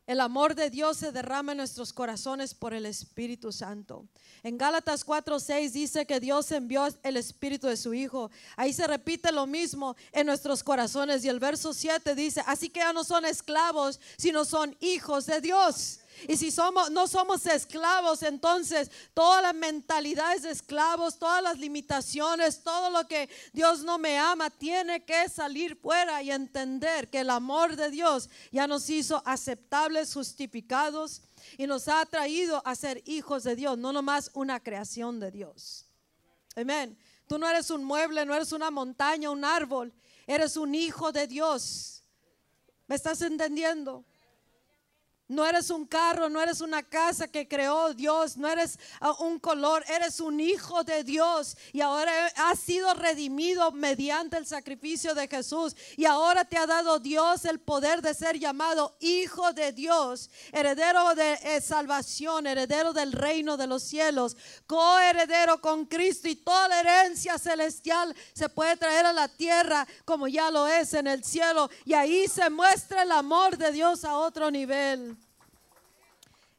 [0.05, 4.09] El amor de Dios se derrama en nuestros corazones por el Espíritu Santo.
[4.43, 8.29] En Gálatas 4:6 dice que Dios envió el Espíritu de su Hijo.
[8.57, 11.25] Ahí se repite lo mismo en nuestros corazones.
[11.25, 15.41] Y el verso 7 dice, así que ya no son esclavos, sino son hijos de
[15.41, 16.01] Dios.
[16.29, 22.63] Y si somos, no somos esclavos, entonces todas las mentalidades de esclavos, todas las limitaciones,
[22.63, 27.31] todo lo que Dios no me ama, tiene que salir fuera y entender que el
[27.31, 31.23] amor de Dios ya nos hizo aceptables, justificados
[31.59, 35.87] y nos ha traído a ser hijos de Dios, no nomás una creación de Dios.
[36.55, 36.97] Amén.
[37.27, 39.93] Tú no eres un mueble, no eres una montaña, un árbol,
[40.27, 42.03] eres un hijo de Dios.
[42.87, 44.05] ¿Me estás entendiendo?
[45.33, 49.39] No eres un carro, no eres una casa que creó Dios, no eres ah, un
[49.39, 51.57] color, eres un hijo de Dios.
[51.73, 55.75] Y ahora has sido redimido mediante el sacrificio de Jesús.
[55.97, 61.15] Y ahora te ha dado Dios el poder de ser llamado hijo de Dios, heredero
[61.15, 66.29] de eh, salvación, heredero del reino de los cielos, coheredero con Cristo.
[66.29, 70.93] Y toda la herencia celestial se puede traer a la tierra como ya lo es
[70.93, 71.71] en el cielo.
[71.87, 75.17] Y ahí se muestra el amor de Dios a otro nivel.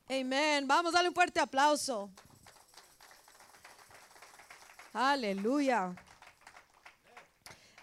[0.09, 0.67] Amén.
[0.67, 2.11] Vamos a darle un fuerte aplauso.
[4.91, 5.95] Aleluya.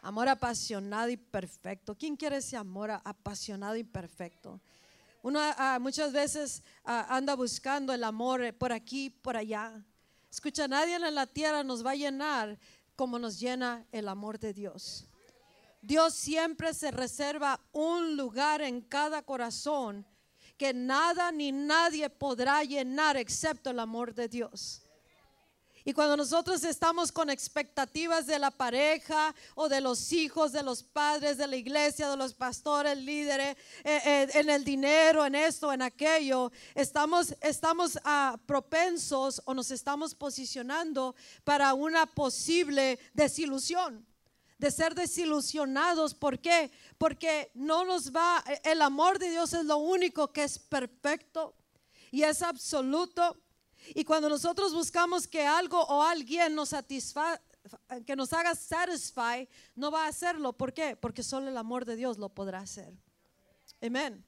[0.02, 1.96] Amor apasionado y perfecto.
[1.96, 4.60] ¿Quién quiere ese amor apasionado y perfecto?
[5.22, 9.82] Uno ah, muchas veces ah, anda buscando el amor por aquí, por allá.
[10.30, 12.58] Escucha, nadie en la tierra nos va a llenar
[12.96, 15.06] como nos llena el amor de Dios.
[15.80, 20.06] Dios siempre se reserva un lugar en cada corazón
[20.60, 24.82] que nada ni nadie podrá llenar excepto el amor de Dios.
[25.86, 30.82] Y cuando nosotros estamos con expectativas de la pareja o de los hijos, de los
[30.82, 35.72] padres, de la iglesia, de los pastores, líderes, eh, eh, en el dinero, en esto,
[35.72, 44.09] en aquello, estamos, estamos uh, propensos o nos estamos posicionando para una posible desilusión
[44.60, 46.14] de ser desilusionados.
[46.14, 46.70] ¿Por qué?
[46.98, 51.54] Porque no nos va, el amor de Dios es lo único que es perfecto
[52.10, 53.38] y es absoluto.
[53.94, 57.40] Y cuando nosotros buscamos que algo o alguien nos satisfaga,
[58.06, 60.52] que nos haga satisfy, no va a hacerlo.
[60.52, 60.94] ¿Por qué?
[60.94, 62.92] Porque solo el amor de Dios lo podrá hacer.
[63.80, 64.22] Amén.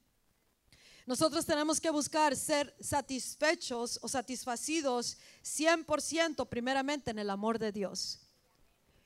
[1.05, 8.22] Nosotros tenemos que buscar ser satisfechos o satisfacidos 100% primeramente en el amor de Dios.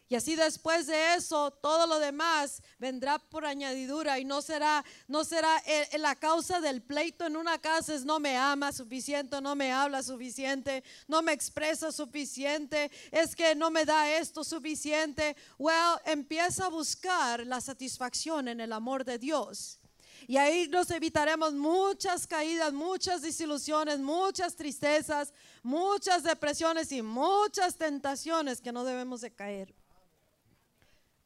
[0.10, 5.26] Y así después de eso, todo lo demás vendrá por añadidura y no será, no
[5.26, 9.54] será eh, la causa del pleito en una casa es no me ama suficiente, no
[9.54, 15.36] me habla suficiente, no me expresa suficiente, es que no me da esto suficiente.
[15.58, 19.78] Well, empieza a buscar la satisfacción en el amor de Dios.
[20.26, 28.62] Y ahí nos evitaremos muchas caídas, muchas desilusiones, muchas tristezas, muchas depresiones y muchas tentaciones
[28.62, 29.76] que no debemos de caer.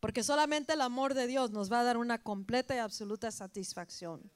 [0.02, 4.30] Porque solamente el amor de Dios nos va a dar una completa y absoluta satisfacción.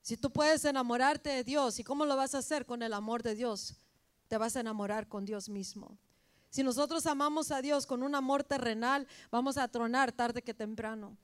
[0.00, 3.22] Si tú puedes enamorarte de Dios, ¿y cómo lo vas a hacer con el amor
[3.22, 3.76] de Dios?
[4.26, 5.98] Te vas a enamorar con Dios mismo.
[6.48, 11.16] Si nosotros amamos a Dios con un amor terrenal, vamos a tronar tarde que temprano.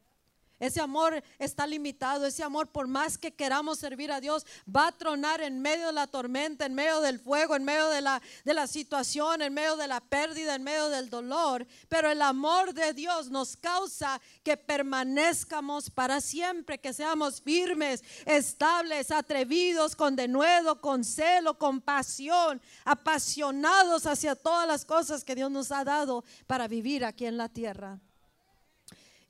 [0.63, 4.93] Ese amor está limitado, ese amor por más que queramos servir a Dios, va a
[4.93, 8.55] tronar en medio de la tormenta, en medio del fuego, en medio de la, de
[8.55, 11.67] la situación, en medio de la pérdida, en medio del dolor.
[11.89, 19.11] Pero el amor de Dios nos causa que permanezcamos para siempre, que seamos firmes, estables,
[19.11, 25.73] atrevidos, con denuedo, con celo, con pasión, apasionados hacia todas las cosas que Dios nos
[25.73, 27.99] ha dado para vivir aquí en la tierra.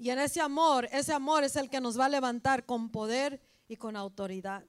[0.03, 3.41] Y en ese amor, ese amor es el que nos va a levantar con poder
[3.69, 4.65] y con autoridad.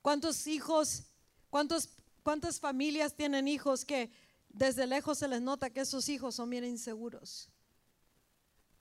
[0.00, 1.02] ¿Cuántos hijos,
[1.50, 1.90] cuántos,
[2.22, 4.10] cuántas familias tienen hijos que
[4.48, 7.50] desde lejos se les nota que esos hijos son bien inseguros?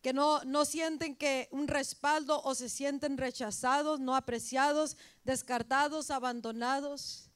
[0.01, 7.29] Que no, no sienten que un respaldo o se sienten rechazados, no apreciados, descartados, abandonados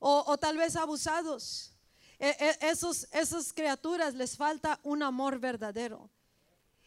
[0.00, 1.72] o, o tal vez abusados.
[2.18, 6.10] E, e, esos, esas criaturas les falta un amor verdadero.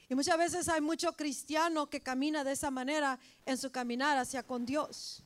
[0.09, 4.43] Y muchas veces hay mucho cristiano que camina de esa manera en su caminar hacia
[4.43, 5.23] con Dios.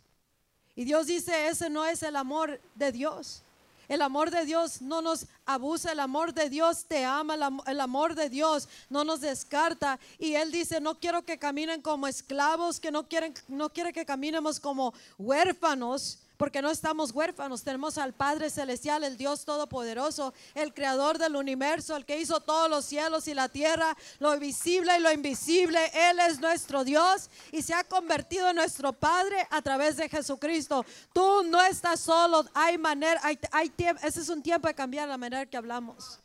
[0.75, 3.43] Y Dios dice, ese no es el amor de Dios.
[3.87, 7.35] El amor de Dios no nos abusa, el amor de Dios te ama,
[7.67, 9.99] el amor de Dios no nos descarta.
[10.17, 14.05] Y Él dice, no quiero que caminen como esclavos, que no, quieren, no quiere que
[14.05, 20.73] caminemos como huérfanos, porque no estamos huérfanos, tenemos al Padre Celestial, el Dios Todopoderoso, el
[20.73, 25.01] Creador del universo, el que hizo todos los cielos y la tierra, lo visible y
[25.01, 25.91] lo invisible.
[25.93, 30.83] Él es nuestro Dios y se ha convertido en nuestro Padre a través de Jesucristo.
[31.13, 35.07] Tú no estás solo, hay manera, hay, hay tiempo, ese es un tiempo de cambiar
[35.07, 36.20] la manera que hablamos.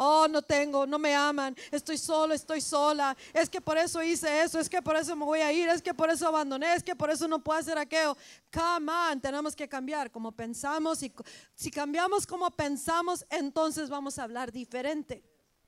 [0.00, 3.16] Oh, no tengo, no me aman, estoy solo, estoy sola.
[3.34, 5.82] Es que por eso hice eso, es que por eso me voy a ir, es
[5.82, 8.16] que por eso abandoné, es que por eso no puedo hacer aquello.
[8.52, 11.12] Come on, tenemos que cambiar como pensamos y
[11.56, 15.24] si cambiamos como pensamos, entonces vamos a hablar diferente.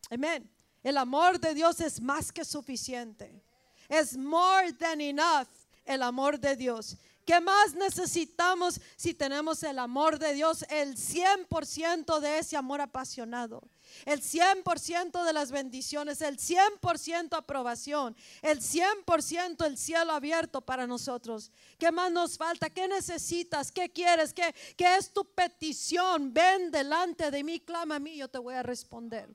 [0.09, 0.49] Amén.
[0.85, 3.43] El amor de Dios es más que suficiente.
[3.89, 5.49] Es more than enough
[5.85, 6.97] el amor de Dios.
[7.31, 10.65] ¿Qué más necesitamos si tenemos el amor de Dios?
[10.69, 13.63] El 100% de ese amor apasionado
[14.05, 21.53] el 100% de las bendiciones, el 100% aprobación, el 100% el cielo abierto para nosotros.
[21.79, 22.71] ¿Qué más nos falta?
[22.71, 23.71] ¿Qué necesitas?
[23.71, 24.33] ¿Qué quieres?
[24.33, 26.33] ¿Qué, qué es tu petición?
[26.33, 29.29] Ven delante de mí, clama a mí, yo te voy a responder.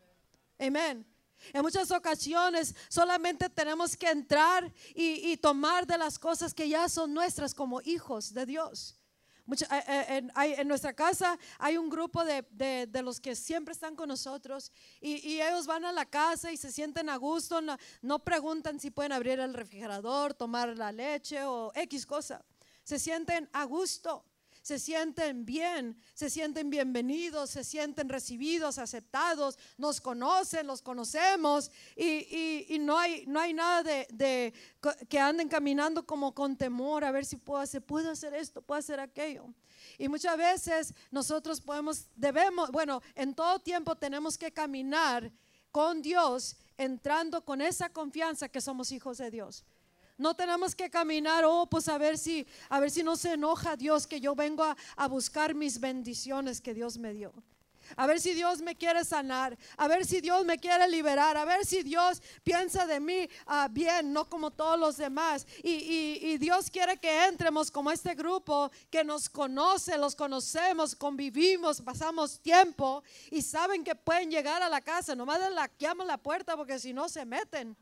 [0.59, 1.05] Amén.
[1.53, 6.89] En muchas ocasiones solamente tenemos que entrar y, y tomar de las cosas que ya
[6.89, 8.97] son nuestras como hijos de Dios.
[9.47, 10.27] Eh, eh,
[10.57, 15.67] en, nuestra casa hay un grupo de, los que siempre están con nosotros y, ellos
[15.67, 19.39] van a la casa y se sienten a gusto, no, no preguntan si pueden abrir
[19.39, 22.43] el refrigerador, tomar la leche o X cosa.
[22.83, 24.25] Se sienten a gusto
[24.65, 32.75] se sienten bien, se sienten bienvenidos, se sienten recibidos, aceptados, nos conocen, los conocemos y,
[32.79, 34.55] no, hay, no hay nada de,
[35.07, 38.79] que anden caminando como con temor a ver si puedo hacer, puedo hacer esto, puedo
[38.79, 39.53] hacer aquello.
[39.99, 45.31] Y muchas veces nosotros podemos, debemos, bueno, en todo tiempo tenemos que caminar
[45.69, 49.63] con Dios, entrando con esa confianza que somos hijos de Dios.
[50.17, 53.75] No tenemos que caminar, oh, pues a ver si, a ver si no se enoja
[53.75, 57.33] Dios que yo vengo a, buscar mis bendiciones que Dios me dio.
[57.97, 61.45] A ver si Dios me quiere sanar, a ver si Dios me quiere liberar, a
[61.45, 65.45] ver si Dios piensa de mí ah, bien, no como todos los demás.
[65.61, 71.81] Y, y, Dios quiere que entremos como este grupo que nos conoce, los conocemos, convivimos,
[71.81, 75.13] pasamos tiempo y saben que pueden llegar a la casa.
[75.13, 77.77] Nomás la llaman la puerta porque si no se meten.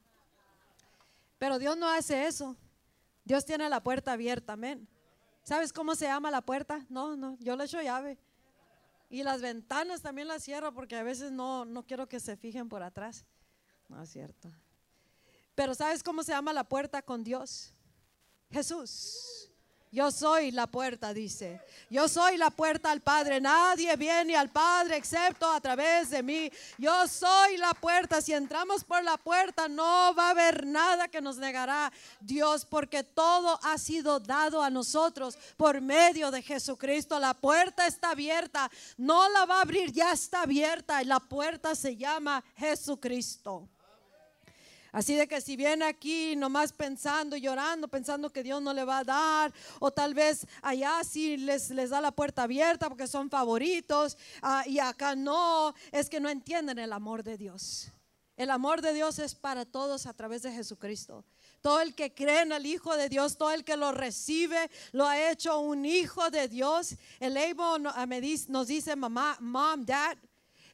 [1.44, 2.56] Pero Dios no hace eso.
[3.26, 4.88] Dios tiene la puerta abierta, amén.
[5.44, 6.86] ¿Sabes cómo se llama la puerta?
[6.88, 8.18] No, no, yo le echo llave.
[9.10, 12.70] Y las ventanas también las cierro porque a veces no, no quiero que se fijen
[12.70, 13.26] por atrás.
[13.90, 14.50] No es cierto.
[15.54, 17.74] Pero ¿sabes cómo se llama la puerta con Dios?
[18.50, 19.52] Jesús.
[19.94, 21.62] Yo soy la puerta, dice.
[21.88, 23.40] Yo soy la puerta al Padre.
[23.40, 26.52] Nadie viene al Padre excepto a través de mí.
[26.80, 28.20] Yo soy la puerta.
[28.20, 33.04] Si entramos por la puerta, no va a haber nada que nos negará Dios, porque
[33.04, 37.20] todo ha sido dado a nosotros por medio de Jesucristo.
[37.20, 38.72] La puerta está abierta.
[38.98, 41.04] No la va a abrir, ya está abierta.
[41.04, 43.70] Y la puerta se llama Jesucristo.
[44.94, 49.00] Así de que si viene aquí nomás pensando, llorando, pensando que Dios no le va
[49.00, 53.28] a dar, o tal vez allá sí les, les da la puerta abierta porque son
[53.32, 57.92] favoritos, ah, y acá no, es que no entienden el amor de Dios.
[58.38, 61.26] El amor de Dios es para todos a través de Jesucristo.
[61.62, 65.08] Todo el que cree en el Hijo de Dios, todo el que lo recibe, lo
[65.08, 66.96] ha hecho un hijo de Dios.
[67.20, 70.18] El Evo nos dice, mamá, mom, dad,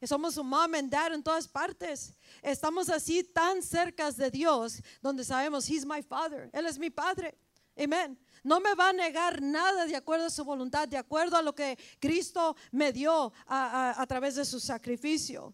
[0.07, 2.13] somos un mom and dad en todas partes.
[2.41, 7.37] Estamos así tan cerca de Dios, donde sabemos, He's my Father, Él es mi Padre.
[7.77, 8.17] Amén.
[8.43, 11.53] No me va a negar nada de acuerdo a su voluntad, de acuerdo a lo
[11.53, 15.53] que Cristo me dio a, a través de su sacrificio.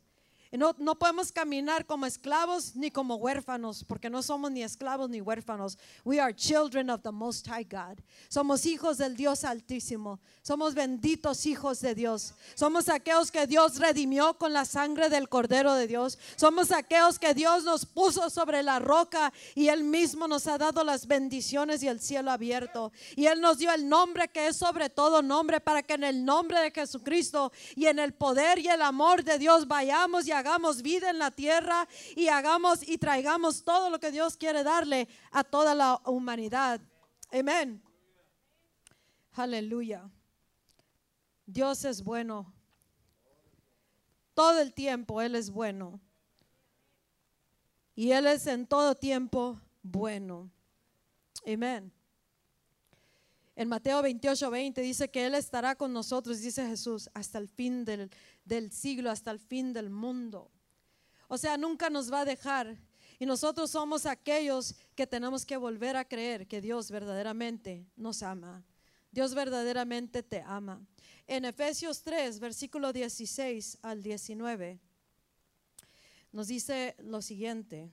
[0.58, 5.22] No, no, podemos caminar como esclavos ni como huérfanos, porque no somos ni esclavos ni
[5.22, 5.78] huérfanos.
[6.04, 8.00] We are children of the Most High God.
[8.30, 10.20] Somos hijos del Dios Altísimo.
[10.42, 12.34] Somos benditos hijos de Dios.
[12.54, 16.20] Somos aquellos que Dios redimió con la sangre del Cordero de Dios.
[16.36, 20.84] Somos aquellos que Dios nos puso sobre la roca y Él mismo nos ha dado
[20.84, 22.92] las bendiciones y el cielo abierto.
[23.16, 26.24] Y Él nos dio el nombre que es sobre todo nombre para que en el
[26.24, 30.45] nombre de Jesucristo y en el poder y el amor de Dios vayamos y hagamos
[30.82, 35.44] vida en la tierra y hagamos y traigamos todo lo que Dios quiere darle a
[35.44, 36.80] toda la humanidad.
[37.32, 37.82] Amén.
[39.34, 40.10] Aleluya.
[41.46, 42.54] Dios es bueno.
[44.34, 46.00] Todo el tiempo Él es bueno.
[47.96, 50.52] Y Él es en todo tiempo bueno.
[51.46, 51.95] Amén.
[53.56, 57.86] En Mateo 28, 20 dice que Él estará con nosotros, dice Jesús, hasta el fin
[57.86, 58.10] del,
[58.44, 60.52] del siglo, hasta el fin del mundo.
[61.28, 62.78] O sea, nunca nos va a dejar.
[63.18, 68.66] Y nosotros somos aquellos que tenemos que volver a creer que Dios verdaderamente nos ama.
[69.10, 70.86] Dios verdaderamente te ama.
[71.26, 74.80] En Efesios 3, versículo 16 al 19,
[76.34, 77.90] nos dice lo siguiente.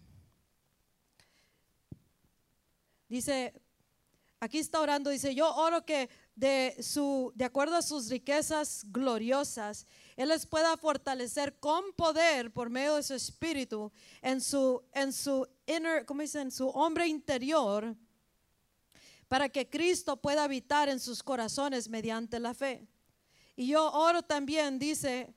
[3.08, 3.54] Dice,
[4.42, 9.86] aquí está orando, dice, yo oro que de, su, de acuerdo a sus riquezas gloriosas,
[10.16, 15.46] Él les pueda fortalecer con poder por medio de su espíritu en su, en su
[15.64, 17.94] inner, ¿cómo En su hombre interior,
[19.28, 22.88] para que Cristo pueda habitar en sus corazones mediante la fe.
[23.54, 25.32] Y yo oro también, dice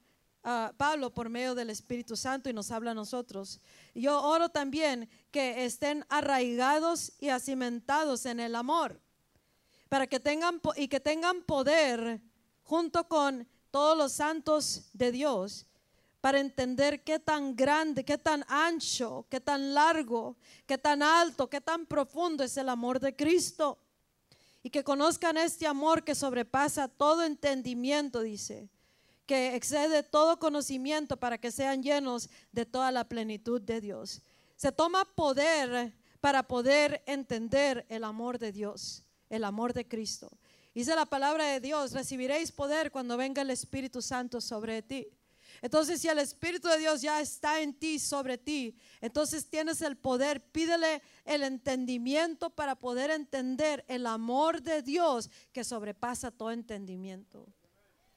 [0.46, 3.60] uh, Pablo, por medio del Espíritu Santo y nos habla a nosotros.
[3.94, 9.02] Yo oro también que estén arraigados y acimentados en el amor,
[9.90, 12.22] para que tengan y que tengan poder
[12.64, 15.66] junto con todos los santos de Dios
[16.22, 21.62] para entender qué tan grande, qué tan ancho, qué tan largo, qué tan alto, qué
[21.62, 23.78] tan profundo es el amor de Cristo
[24.64, 28.68] y que conozcan este amor que sobrepasa todo entendimiento, dice,
[29.26, 34.22] que excede todo conocimiento para que sean llenos de toda la plenitud de Dios.
[34.56, 40.30] Se toma poder para poder entender el amor de Dios, el amor de Cristo.
[40.74, 45.08] Dice la palabra de Dios, recibiréis poder cuando venga el Espíritu Santo sobre ti.
[45.62, 49.96] Entonces, si el Espíritu de Dios ya está en ti, sobre ti, entonces tienes el
[49.96, 50.42] poder.
[50.52, 57.48] Pídele el entendimiento para poder entender el amor de Dios que sobrepasa todo entendimiento.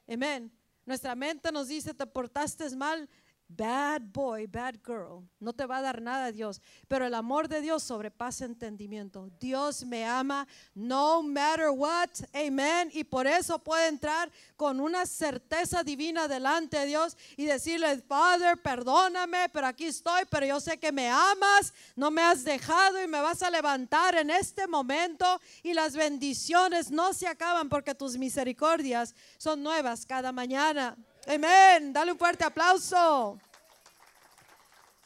[0.08, 0.50] Amén.
[0.88, 3.10] Nuestra mente nos dice, te portaste mal,
[3.50, 5.26] Bad boy, bad girl.
[5.40, 6.60] No te va a dar nada Dios.
[6.86, 9.30] Pero el amor de Dios sobrepasa entendimiento.
[9.40, 12.10] Dios me ama no matter what.
[12.34, 12.90] Amen.
[12.92, 18.60] Y por eso puede entrar con una certeza divina delante de Dios y decirle, Father,
[18.60, 23.08] perdóname, pero aquí estoy, pero yo sé que me amas, no me has dejado y
[23.08, 25.40] me vas a levantar en este momento.
[25.62, 30.98] Y las bendiciones no se acaban porque tus misericordias son nuevas cada mañana.
[31.28, 31.92] Amén.
[31.92, 33.38] Dale un fuerte aplauso.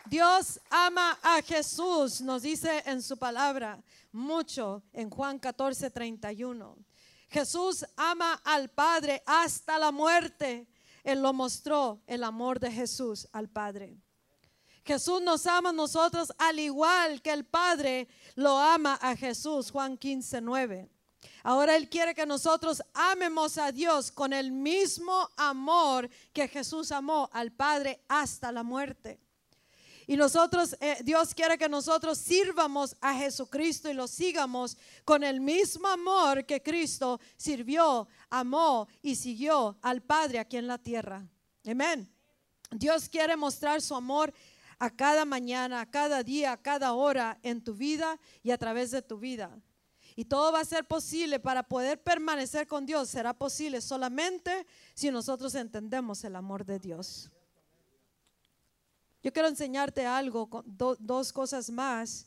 [0.07, 6.77] Dios ama a Jesús, nos dice en su palabra mucho en Juan 14, 31.
[7.29, 10.69] Jesús ama al Padre hasta la muerte.
[11.03, 13.97] Él lo mostró, el amor de Jesús al Padre.
[14.85, 18.07] Jesús nos ama a nosotros al igual que el Padre
[18.37, 20.92] lo ama a Jesús, Juan 15, 9.
[21.43, 27.29] Ahora Él quiere que nosotros amemos a Dios con el mismo amor que Jesús amó
[27.33, 29.21] al Padre hasta la muerte.
[30.07, 35.41] Y nosotros, eh, Dios quiere que nosotros sirvamos a Jesucristo y lo sigamos con el
[35.41, 41.25] mismo amor que Cristo sirvió, amó y siguió al Padre aquí en la tierra.
[41.67, 42.13] Amén.
[42.71, 44.33] Dios quiere mostrar su amor
[44.79, 48.91] a cada mañana, a cada día, a cada hora en tu vida y a través
[48.91, 49.57] de tu vida.
[50.15, 53.09] Y todo va a ser posible para poder permanecer con Dios.
[53.09, 57.31] Será posible solamente si nosotros entendemos el amor de Dios.
[59.23, 62.27] Yo quiero enseñarte algo, dos cosas más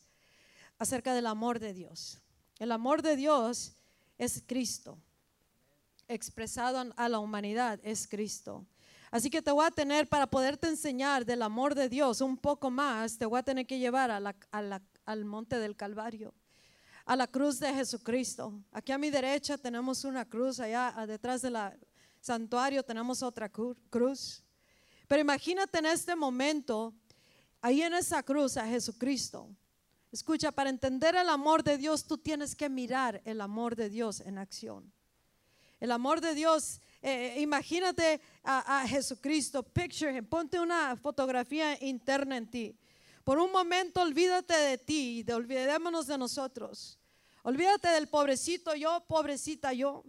[0.79, 2.19] acerca del amor de Dios.
[2.57, 3.73] El amor de Dios
[4.17, 4.97] es Cristo.
[6.07, 8.65] Expresado a la humanidad es Cristo.
[9.11, 12.69] Así que te voy a tener, para poderte enseñar del amor de Dios un poco
[12.69, 16.33] más, te voy a tener que llevar al monte del Calvario
[17.05, 18.53] a la cruz de Jesucristo.
[18.71, 21.55] Aquí a mi derecha tenemos una cruz, allá detrás del
[22.19, 24.43] santuario tenemos otra cruz.
[25.07, 26.93] Pero imagínate en este momento,
[27.61, 29.47] ahí en esa cruz a Jesucristo.
[30.11, 34.21] Escucha, para entender el amor de Dios, tú tienes que mirar el amor de Dios
[34.21, 34.91] en acción.
[35.79, 42.37] El amor de Dios, eh, imagínate a, a, Jesucristo, picture him, ponte una fotografía interna
[42.37, 42.79] en ti.
[43.25, 46.99] Por un momento olvídate de ti y de, olvidémonos de nosotros.
[47.41, 50.03] Olvídate del pobrecito yo, pobrecita yo.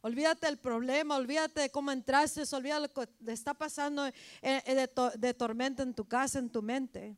[0.00, 5.94] Olvídate del problema, olvídate de cómo entraste, olvídate lo que está pasando de, tormenta en
[5.94, 7.16] tu casa, en tu mente.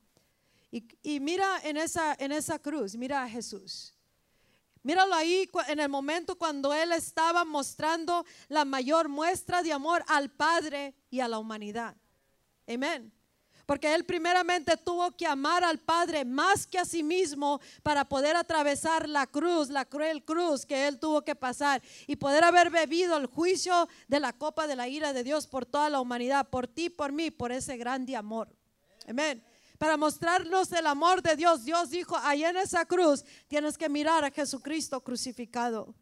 [0.70, 3.94] Y, mira en esa, en esa cruz, mira a Jesús.
[4.82, 10.28] Míralo ahí en el momento cuando Él estaba mostrando la mayor muestra de amor al
[10.30, 11.97] Padre y a la humanidad.
[12.68, 13.16] Amén.
[13.67, 18.37] Porque él primeramente tuvo que amar al Padre más que a sí mismo para poder
[18.37, 23.17] atravesar la cruz, la cruel cruz que él tuvo que pasar y poder haber bebido
[23.17, 26.69] el juicio de la copa de la ira de Dios por toda la humanidad, por
[26.69, 28.49] ti, por mí, por ese grande amor.
[29.09, 29.43] Amén.
[29.79, 34.25] Para mostrarnos el amor de Dios, Dios dijo, ahí en esa cruz tienes que mirar
[34.25, 35.93] a Jesucristo crucificado.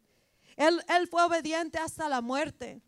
[0.56, 2.82] Él, él fue obediente hasta la muerte.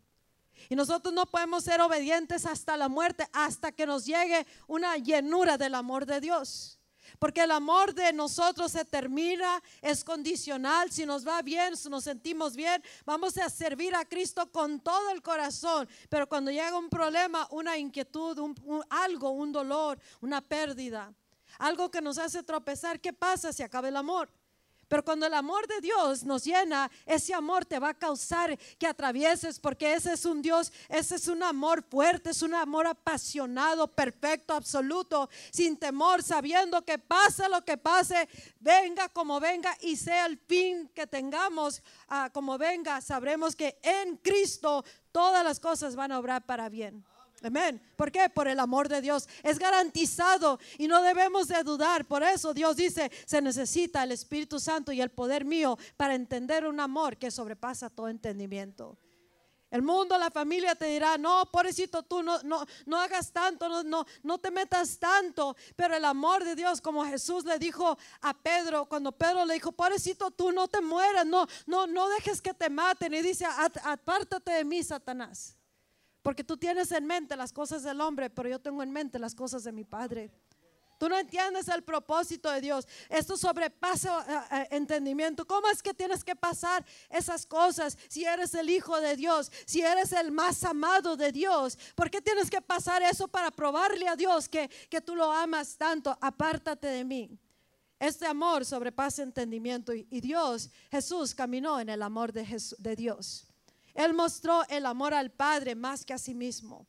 [0.69, 5.57] Y nosotros no podemos ser obedientes hasta la muerte, hasta que nos llegue una llenura
[5.57, 6.77] del amor de Dios.
[7.19, 10.91] Porque el amor de nosotros se termina, es condicional.
[10.91, 15.09] Si nos va bien, si nos sentimos bien, vamos a servir a Cristo con todo
[15.11, 15.87] el corazón.
[16.09, 18.37] Pero cuando llega un problema, una inquietud,
[18.89, 21.13] algo, un dolor, una pérdida,
[21.59, 24.29] algo que nos hace tropezar, ¿qué pasa si acaba el amor?
[24.87, 28.87] Pero cuando el amor de Dios nos llena, ese amor te va a causar que
[28.87, 33.87] atravieses, porque ese es un Dios, ese es un amor fuerte, es un amor apasionado,
[33.87, 38.29] perfecto, absoluto, sin temor, sabiendo que pase lo que pase,
[38.59, 44.17] venga como venga y sea el fin que tengamos ah, como venga, sabremos que en
[44.17, 47.03] Cristo todas las cosas van a obrar para bien.
[47.43, 47.79] Amén.
[47.95, 48.29] ¿Por qué?
[48.29, 49.29] Por el amor de Dios.
[49.43, 52.05] Es garantizado y no debemos de dudar.
[52.05, 56.65] Por eso Dios dice, se necesita el Espíritu Santo y el poder mío para entender
[56.65, 58.97] un amor que sobrepasa todo entendimiento.
[59.69, 63.83] El mundo, la familia te dirá, no, pobrecito tú, no, no, no hagas tanto, no,
[63.83, 65.57] no, no te metas tanto.
[65.75, 69.73] Pero el amor de Dios, como Jesús le dijo a Pedro, cuando Pedro le dijo,
[69.73, 73.13] pobrecito tú, no te mueras, no, no, no dejes que te maten.
[73.13, 73.45] Y dice,
[73.83, 75.56] apártate de mí, Satanás.
[76.21, 79.35] Porque tú tienes en mente las cosas del hombre, pero yo tengo en mente las
[79.35, 80.31] cosas de mi Padre.
[80.97, 82.87] Tú no entiendes el propósito de Dios.
[83.09, 85.45] Esto sobrepasa eh, eh, entendimiento.
[85.45, 89.51] ¿Cómo es que tienes que pasar esas cosas si eres el Hijo de Dios?
[89.65, 91.77] Si eres el más amado de Dios.
[91.93, 95.77] ¿Por qué tienes que pasar eso para probarle a Dios que, que tú lo amas
[95.77, 96.17] tanto?
[96.19, 97.39] Apártate de mí.
[97.99, 102.45] Este amor sobrepasa entendimiento y, Dios, Jesús caminó en el amor de,
[102.77, 103.46] de Dios.
[103.97, 106.85] Él mostró el amor al Padre más que a sí mismo.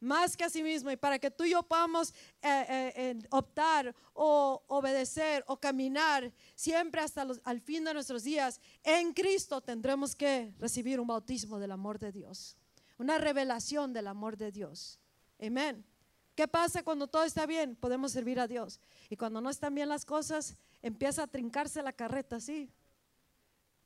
[0.00, 0.90] Más que a sí mismo.
[0.90, 2.10] Y para que tú y yo podamos
[2.42, 8.60] eh, eh, optar o obedecer o caminar siempre hasta los, al fin de nuestros días
[8.82, 12.58] en Cristo, tendremos que recibir un bautismo del amor de Dios.
[12.98, 14.98] Una revelación del amor de Dios.
[15.40, 15.82] Amén.
[16.34, 17.76] ¿Qué pasa cuando todo está bien?
[17.76, 18.78] Podemos servir a Dios.
[19.08, 22.70] Y cuando no están bien las cosas, empieza a trincarse la carreta, ¿sí?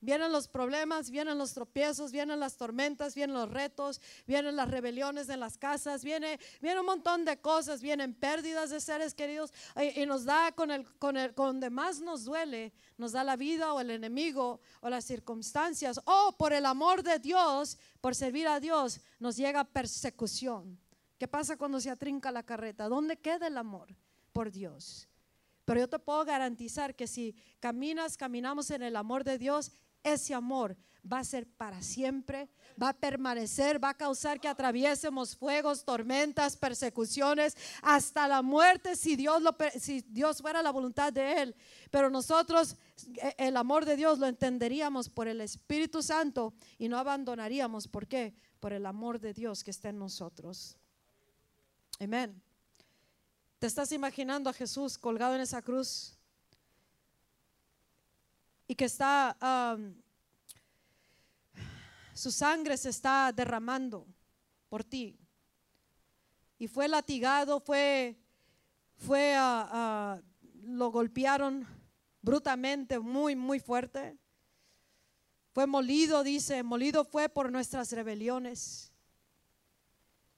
[0.07, 5.29] Vienen los problemas, vienen los tropiezos, vienen las tormentas, vienen los retos, vienen las rebeliones
[5.29, 9.53] en las casas, viene, viene un montón de cosas, vienen pérdidas de seres queridos
[9.97, 13.35] y, nos da con el, con el, con donde más nos duele, nos da la
[13.35, 18.47] vida o el enemigo o las circunstancias o por el amor de Dios, por servir
[18.47, 20.79] a Dios, nos llega persecución.
[21.19, 22.89] ¿Qué pasa cuando se atrinca la carreta?
[22.89, 23.89] ¿Dónde queda el amor
[24.33, 25.09] por Dios?
[25.65, 29.73] Pero yo te puedo garantizar que si caminas, caminamos en el amor de Dios,
[30.13, 30.77] ese amor
[31.11, 32.49] va a ser para siempre,
[32.81, 39.17] va a permanecer, va a causar que atraviesemos fuegos, tormentas, persecuciones, hasta la muerte si
[39.17, 39.43] Dios,
[39.79, 41.57] si Dios fuera la voluntad de Él.
[41.91, 42.77] Pero nosotros
[43.23, 47.89] eh, el amor de Dios lo entenderíamos por el Espíritu Santo y no abandonaríamos.
[47.89, 48.35] ¿Por qué?
[48.61, 50.77] Por el amor de Dios que está en nosotros.
[52.01, 52.43] Amén.
[53.59, 56.16] ¿Te estás imaginando a Jesús colgado en esa cruz?
[58.69, 59.37] Y que está,
[62.15, 64.07] su sangre se está derramando
[64.69, 65.19] por ti.
[66.59, 68.17] Y fue latigado, fue,
[68.97, 69.35] fue,
[70.63, 71.67] lo golpearon
[72.23, 74.17] brutalmente, muy, muy fuerte.
[75.53, 78.93] Fue molido, dice, molido fue por nuestras rebeliones.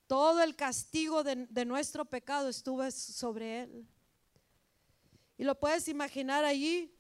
[0.07, 3.89] Todo el castigo de, de nuestro pecado estuvo sobre él.
[5.37, 6.98] Y lo puedes imaginar allí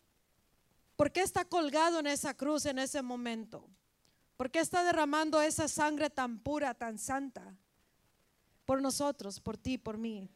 [0.98, 3.70] ¿Por qué está colgado en esa cruz en ese momento?
[4.36, 7.54] ¿Por qué está derramando esa sangre tan pura, tan santa?
[8.64, 10.28] Por nosotros, por ti, por mí,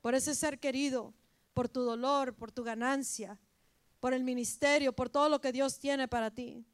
[0.00, 1.12] por ese ser querido,
[1.52, 3.40] por tu dolor, por tu ganancia,
[3.98, 6.64] por el ministerio, por todo lo que Dios tiene para ti.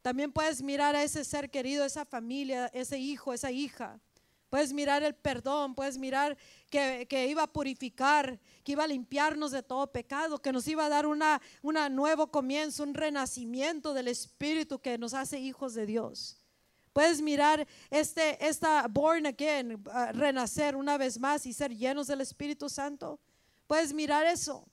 [0.00, 3.98] También puedes mirar a ese ser querido, esa familia, ese hijo, esa hija,
[4.48, 6.36] Puedes mirar el perdón, puedes mirar
[6.70, 10.88] que, iba a purificar, que iba a limpiarnos de todo pecado, que nos iba a
[10.88, 11.22] dar un
[11.90, 16.38] nuevo comienzo, un renacimiento del Espíritu que nos hace hijos de Dios.
[16.92, 19.84] Puedes mirar este, esta born again,
[20.14, 23.20] renacer una vez más y ser llenos del Espíritu Santo.
[23.66, 24.66] Puedes mirar eso,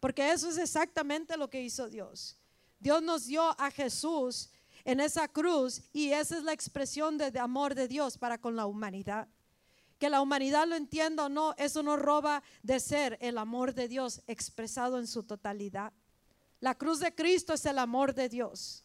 [0.00, 2.38] porque eso es exactamente lo que hizo Dios.
[2.78, 4.48] Dios nos dio a Jesús
[4.84, 8.66] en esa cruz y esa es la expresión de, amor de Dios para con la
[8.66, 9.28] humanidad.
[9.98, 13.88] Que la humanidad lo entienda o no, eso no roba de ser el amor de
[13.88, 15.92] Dios expresado en su totalidad.
[16.60, 18.84] La cruz de Cristo es el amor de Dios.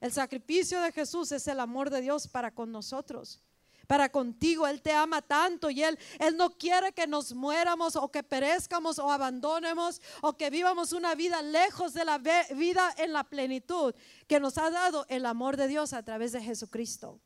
[0.00, 3.40] El sacrificio de Jesús es el amor de Dios para con nosotros
[3.86, 4.66] para contigo.
[4.66, 8.98] Él te ama tanto y Él, Él no quiere que nos muéramos o que perezcamos
[8.98, 13.94] o abandonemos o que vivamos una vida lejos de la vida en la plenitud
[14.26, 17.20] que nos ha dado el amor de Dios a través de Jesucristo.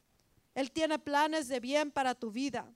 [0.54, 2.72] Él tiene planes de bien para tu vida.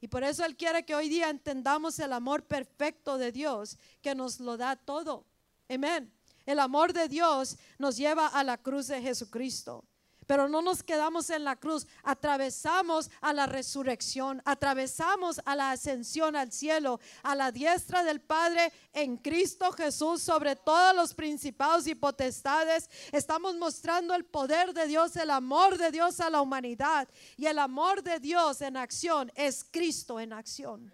[0.00, 4.14] Y por eso Él quiere que hoy día entendamos el amor perfecto de Dios, que
[4.14, 5.26] nos lo da todo.
[5.68, 6.12] Amén.
[6.46, 9.84] El amor de Dios nos lleva a la cruz de Jesucristo.
[10.28, 16.36] Pero no nos quedamos en la cruz, atravesamos a la resurrección, atravesamos a la ascensión
[16.36, 21.94] al cielo, a la diestra del Padre en Cristo Jesús sobre todos los principados y
[21.94, 22.90] potestades.
[23.10, 27.08] Estamos mostrando el poder de Dios, el amor de Dios a la humanidad.
[27.38, 30.92] Y el amor de Dios en acción es Cristo en acción.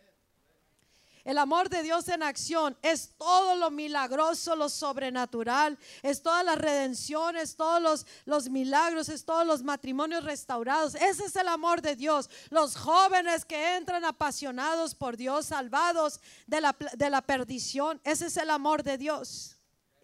[1.24, 6.54] El amor de Dios en acción es todo lo milagroso, lo sobrenatural, es toda la
[6.54, 10.94] redención, es todos los, los milagros, es todos los matrimonios restaurados.
[10.96, 12.28] Ese es el amor de Dios.
[12.50, 18.02] Los jóvenes que entran apasionados por Dios, salvados de la, de la perdición.
[18.04, 19.56] Ese es el amor de Dios.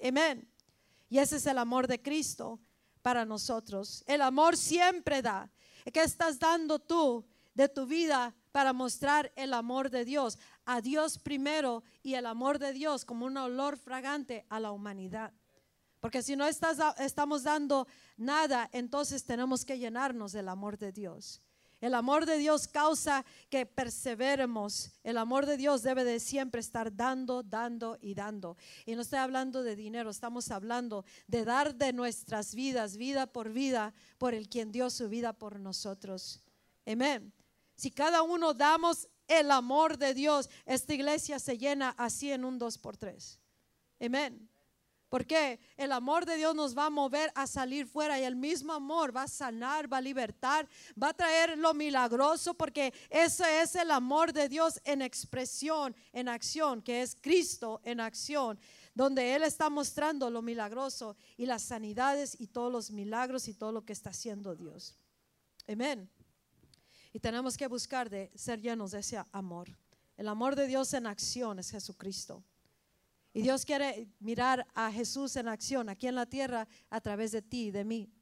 [0.02, 0.50] Amén.
[1.10, 2.58] Y ese es el amor de Cristo
[3.02, 4.04] para nosotros.
[4.06, 5.50] El amor siempre da.
[5.92, 10.38] ¿Qué estás dando tú de tu vida para mostrar el amor de Dios?
[10.70, 15.32] A Dios primero y el amor de Dios como un olor fragante a la humanidad.
[15.98, 21.42] Porque si no estamos dando nada, entonces tenemos que llenarnos del amor de Dios.
[21.80, 24.92] El amor de Dios causa que perseveremos.
[25.02, 28.56] El amor de Dios debe de siempre estar dando, dando y dando.
[28.86, 33.50] Y no estoy hablando de dinero, estamos hablando de dar de nuestras vidas, vida por
[33.50, 36.44] vida, por el quien dio su vida por nosotros.
[36.86, 37.32] Amén.
[37.74, 42.58] Si cada uno damos el amor de Dios, esta iglesia se llena así en un
[42.58, 43.38] dos por tres.
[44.00, 44.50] Amén.
[45.08, 48.72] Porque el amor de Dios nos va a mover a salir fuera y el mismo
[48.72, 50.68] amor va a sanar, va a libertar,
[51.00, 56.28] va a traer lo milagroso porque ese es el amor de Dios en expresión, en
[56.28, 58.58] acción, que es Cristo en acción,
[58.94, 63.72] donde Él está mostrando lo milagroso y las sanidades y todos los milagros y todo
[63.72, 64.96] lo que está haciendo Dios.
[65.66, 66.08] Amén.
[67.12, 69.68] Y tenemos que buscar de ser llenos de ese amor.
[70.16, 72.44] El amor de Dios en acción es Jesucristo.
[73.32, 77.42] Y Dios quiere mirar a Jesús en acción aquí en la tierra a través de
[77.42, 78.12] ti y de mí.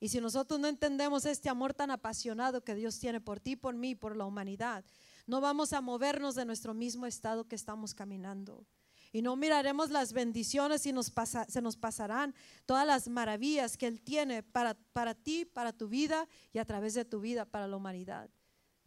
[0.00, 3.74] Y si nosotros no entendemos este amor tan apasionado que Dios tiene por ti, por
[3.74, 4.84] mí, por la humanidad,
[5.26, 8.64] no vamos a movernos de nuestro mismo estado que estamos caminando.
[9.12, 11.12] Y no miraremos las bendiciones y nos
[11.48, 12.34] se nos pasarán
[12.66, 16.94] todas las maravillas que Él tiene para, para ti, para tu vida y a través
[16.94, 18.28] de tu vida para la humanidad.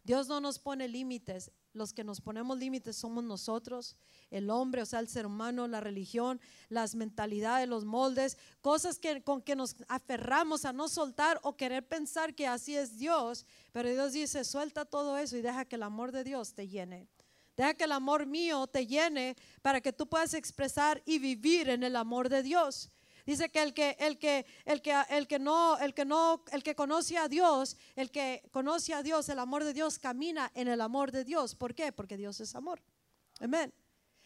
[0.04, 1.50] Dios no nos pone límites.
[1.74, 3.96] Los que nos ponemos límites somos nosotros,
[4.30, 9.22] el hombre, o sea, el ser humano, la religión, las mentalidades, los moldes, cosas que,
[9.22, 13.46] con que nos aferramos a no soltar o querer pensar que así es Dios.
[13.72, 17.08] Pero Dios dice, suelta todo eso y deja que el amor de Dios te llene.
[17.62, 21.84] Deja que el amor mío te llene para que tú puedas expresar y vivir en
[21.84, 22.90] el amor de Dios.
[23.24, 26.64] Dice que el que el que el que el que no el que no el
[26.64, 30.66] que conoce a Dios, el que conoce a Dios, el amor de Dios camina en
[30.66, 31.54] el amor de Dios.
[31.54, 31.92] ¿Por qué?
[31.92, 32.82] Porque Dios es amor.
[33.38, 33.72] Amén.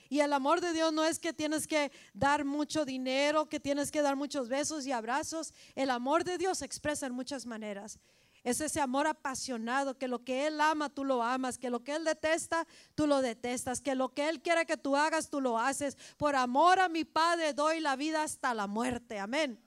[0.08, 3.90] Y el amor de Dios no es que tienes que dar mucho dinero, que tienes
[3.90, 5.52] que dar muchos besos y abrazos.
[5.74, 7.98] El amor de Dios se expresa en muchas maneras.
[8.46, 11.96] Es ese amor apasionado, que lo que Él ama, tú lo amas, que lo que
[11.96, 15.58] Él detesta, tú lo detestas, que lo que Él quiere que tú hagas, tú lo
[15.58, 15.98] haces.
[16.16, 19.18] Por amor a mi Padre doy la vida hasta la muerte.
[19.18, 19.60] Amén.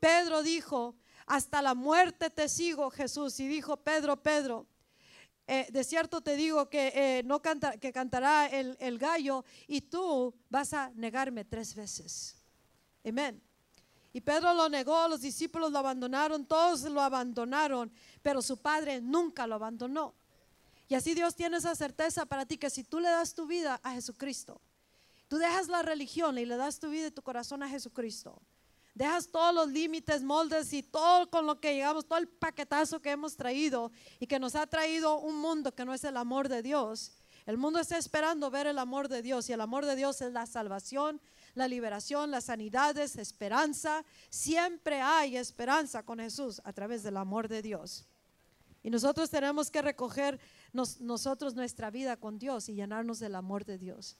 [0.00, 0.96] Pedro dijo,
[1.26, 3.38] hasta la muerte te sigo, Jesús.
[3.38, 4.66] Y dijo Pedro, Pedro,
[5.46, 9.80] eh, de cierto te digo que, eh, no canta, que cantará el, el gallo y
[9.80, 12.34] tú vas a negarme tres veces.
[13.04, 13.40] Amén.
[14.12, 17.90] Y Pedro lo negó, los discípulos lo abandonaron, todos lo abandonaron,
[18.22, 20.14] pero su padre nunca lo abandonó.
[20.88, 23.80] Y así Dios tiene esa certeza para ti que si tú le das tu vida
[23.82, 24.60] a Jesucristo,
[25.28, 28.42] tú dejas la religión y le das tu vida y tu corazón a Jesucristo,
[28.94, 33.12] dejas todos los límites, moldes y todo con lo que llegamos, todo el paquetazo que
[33.12, 33.90] hemos traído
[34.20, 37.12] y que nos ha traído un mundo que no es el amor de Dios.
[37.46, 40.32] El mundo está esperando ver el amor de Dios y el amor de Dios es
[40.32, 41.22] la salvación,
[41.54, 44.04] la liberación, las sanidades, esperanza.
[44.30, 48.06] Siempre hay esperanza con Jesús a través del amor de Dios.
[48.82, 50.40] Y nosotros tenemos que recoger
[50.72, 54.16] nosotros nuestra vida con Dios y llenarnos del amor de Dios.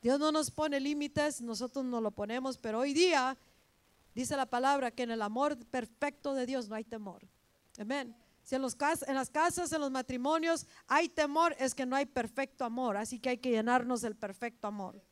[0.00, 3.36] Dios no nos pone límites, nosotros no lo ponemos, pero hoy día
[4.14, 7.26] dice la palabra que en el amor perfecto de Dios no hay temor.
[7.78, 8.14] Amén.
[8.44, 12.06] Si en, los, en las casas, en los matrimonios hay temor, es que no hay
[12.06, 12.96] perfecto amor.
[12.96, 15.02] Así que hay que llenarnos del perfecto amor.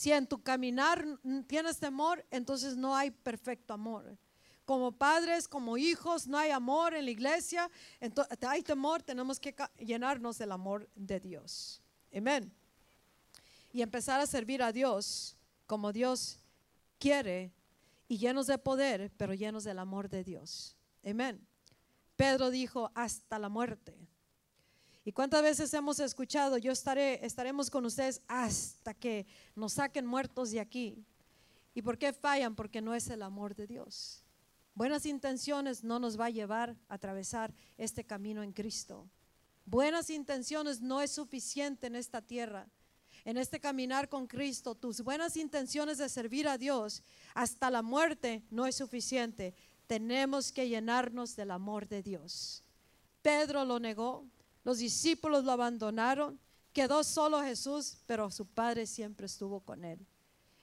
[0.00, 1.04] Si en tu caminar
[1.46, 4.16] tienes temor, entonces no hay perfecto amor.
[4.64, 7.70] Como padres, como hijos, no hay amor en la iglesia,
[8.00, 11.82] entonces hay temor, tenemos que llenarnos del amor de Dios.
[12.16, 12.50] Amén.
[13.74, 15.36] Y empezar a servir a Dios
[15.66, 16.38] como Dios
[16.98, 17.52] quiere
[18.08, 20.78] y llenos de poder, pero llenos del amor de Dios.
[21.04, 21.46] Amén.
[22.16, 23.99] Pedro dijo hasta la muerte.
[25.10, 30.52] ¿Y cuántas veces hemos escuchado, yo estaré, estaremos con ustedes hasta que nos saquen muertos
[30.52, 31.04] de aquí?
[31.74, 32.54] ¿Y por qué fallan?
[32.54, 34.22] Porque no es el amor de Dios.
[34.72, 39.10] Buenas intenciones no nos va a llevar a atravesar este camino en Cristo.
[39.66, 42.68] Buenas intenciones no es suficiente en esta tierra.
[43.24, 47.02] En este caminar con Cristo, tus buenas intenciones de servir a Dios
[47.34, 49.56] hasta la muerte no es suficiente.
[49.88, 52.62] Tenemos que llenarnos del amor de Dios.
[53.22, 54.24] Pedro lo negó,
[54.64, 56.38] los discípulos lo abandonaron,
[56.72, 60.06] quedó solo Jesús, pero su Padre siempre estuvo con él.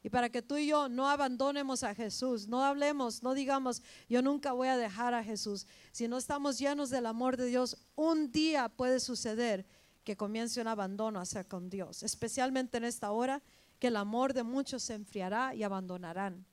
[0.04, 4.22] Y para que tú y yo no abandonemos a Jesús, no hablemos, no digamos, yo
[4.22, 5.68] nunca voy a dejar a Jesús.
[5.92, 9.66] Si no estamos llenos del amor de Dios, un día puede suceder
[10.04, 13.42] que comience un abandono hacia con Dios, especialmente en esta hora
[13.80, 16.46] que el amor de muchos se enfriará y abandonarán.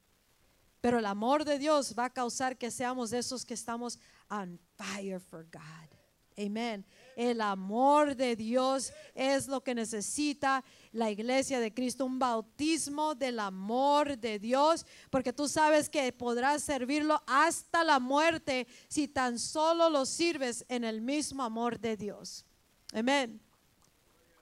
[0.80, 4.58] Pero el amor de Dios va a causar que seamos de esos que estamos on
[4.76, 6.03] fire for God.
[6.36, 6.84] Amén.
[7.14, 13.38] El amor de Dios es lo que necesita la iglesia de Cristo, un bautismo del
[13.38, 19.88] amor de Dios, porque tú sabes que podrás servirlo hasta la muerte si tan solo
[19.90, 22.44] lo sirves en el mismo amor de Dios.
[22.92, 23.40] Amén.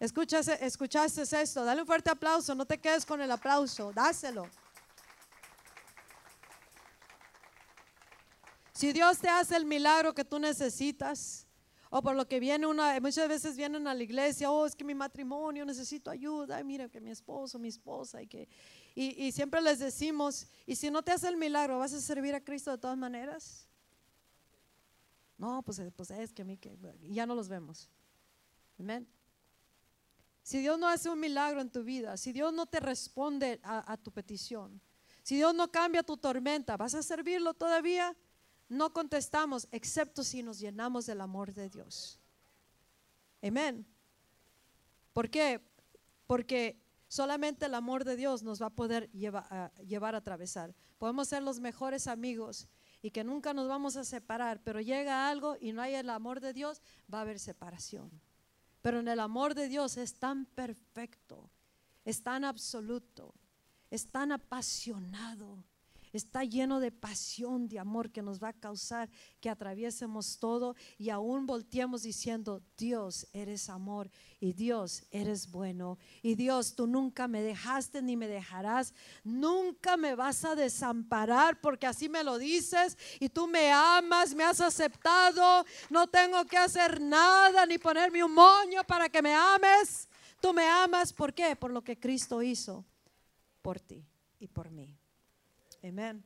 [0.01, 4.49] Escuchaste, escuchaste esto, dale un fuerte aplauso, no te quedes con el aplauso, dáselo.
[8.73, 11.47] Si Dios te hace el milagro que tú necesitas,
[11.95, 14.83] o por lo que viene una, muchas veces vienen a la iglesia, oh, es que
[14.83, 18.49] mi matrimonio necesito ayuda, y mira que mi esposo, mi esposa, y que,
[18.95, 22.43] y, siempre les decimos, y si no te hace el milagro, ¿vas a servir a
[22.43, 23.69] Cristo de todas maneras?
[25.37, 26.79] No, pues, pues es que a mí que,
[27.11, 27.91] ya no los vemos.
[28.79, 29.07] Amén.
[30.43, 33.93] Si Dios no hace un milagro en tu vida, si Dios no te responde a,
[33.93, 34.81] a tu petición,
[35.23, 38.17] si Dios no cambia tu tormenta, ¿vas a servirlo todavía?
[38.73, 42.19] No contestamos excepto si nos llenamos del amor de Dios.
[43.43, 43.87] Amén.
[45.13, 45.61] ¿Por qué?
[46.27, 50.75] Porque solamente el amor de Dios nos va a poder llevar a atravesar.
[50.97, 52.67] Podemos ser los mejores amigos
[53.03, 56.41] y que nunca nos vamos a separar, pero llega algo y no hay el amor
[56.41, 56.81] de Dios,
[57.13, 58.11] va a haber separación.
[58.81, 61.51] Pero en el amor de Dios es tan perfecto,
[62.07, 63.35] es tan absoluto,
[63.91, 65.63] es tan apasionado
[66.13, 69.09] está lleno de pasión, de amor que nos va a causar
[69.41, 74.11] que atraviesemos todo y aún volteemos diciendo, Dios, eres amor
[74.41, 78.95] y Dios, eres bueno y Dios, tú nunca me dejaste ni me dejarás,
[79.25, 84.45] nunca me vas a desamparar porque así me lo dices y tú me amas, me
[84.45, 90.09] has aceptado, no tengo que hacer nada ni ponerme un moño para que me ames.
[90.41, 91.55] Tú me amas, ¿por qué?
[91.55, 92.85] Por lo que Cristo hizo
[93.63, 94.05] por ti
[94.41, 95.02] y por mí.
[95.83, 96.25] Amén.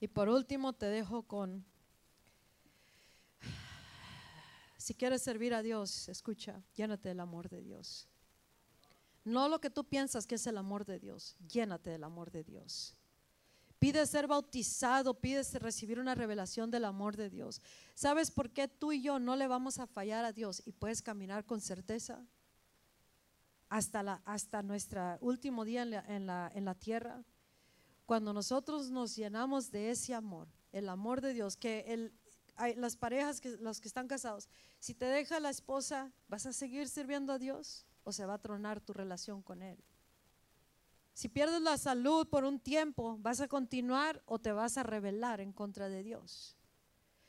[0.00, 1.64] Y por último te dejo con,
[4.76, 8.08] si quieres servir a Dios, escucha, llénate del amor de Dios.
[9.24, 12.42] No lo que tú piensas que es el amor de Dios, llénate del amor de
[12.42, 12.96] Dios.
[13.78, 17.62] Pide ser bautizado, pide recibir una revelación del amor de Dios.
[17.94, 21.00] ¿Sabes por qué tú y yo no le vamos a fallar a Dios y puedes
[21.00, 22.24] caminar con certeza
[23.68, 27.24] hasta, la, hasta nuestro último día en la, en la tierra?
[28.06, 32.12] Cuando nosotros nos llenamos de ese amor, el amor de Dios, que el,
[32.76, 34.48] las parejas, que, los que están casados,
[34.78, 38.42] si te deja la esposa, ¿vas a seguir sirviendo a Dios o se va a
[38.42, 39.82] tronar tu relación con Él?
[41.14, 45.40] Si pierdes la salud por un tiempo, ¿vas a continuar o te vas a rebelar
[45.40, 46.56] en contra de Dios?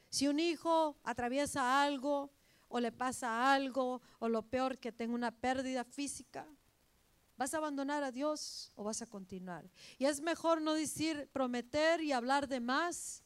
[0.09, 2.32] Si un hijo atraviesa algo
[2.69, 6.47] o le pasa algo o lo peor que tenga una pérdida física,
[7.38, 9.69] ¿Vas a abandonar a Dios o vas a continuar?
[9.97, 13.23] Y es mejor no decir, prometer y hablar de más.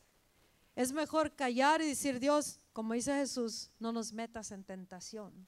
[0.75, 5.47] Es mejor callar y decir, Dios, como dice Jesús, no nos metas en tentación.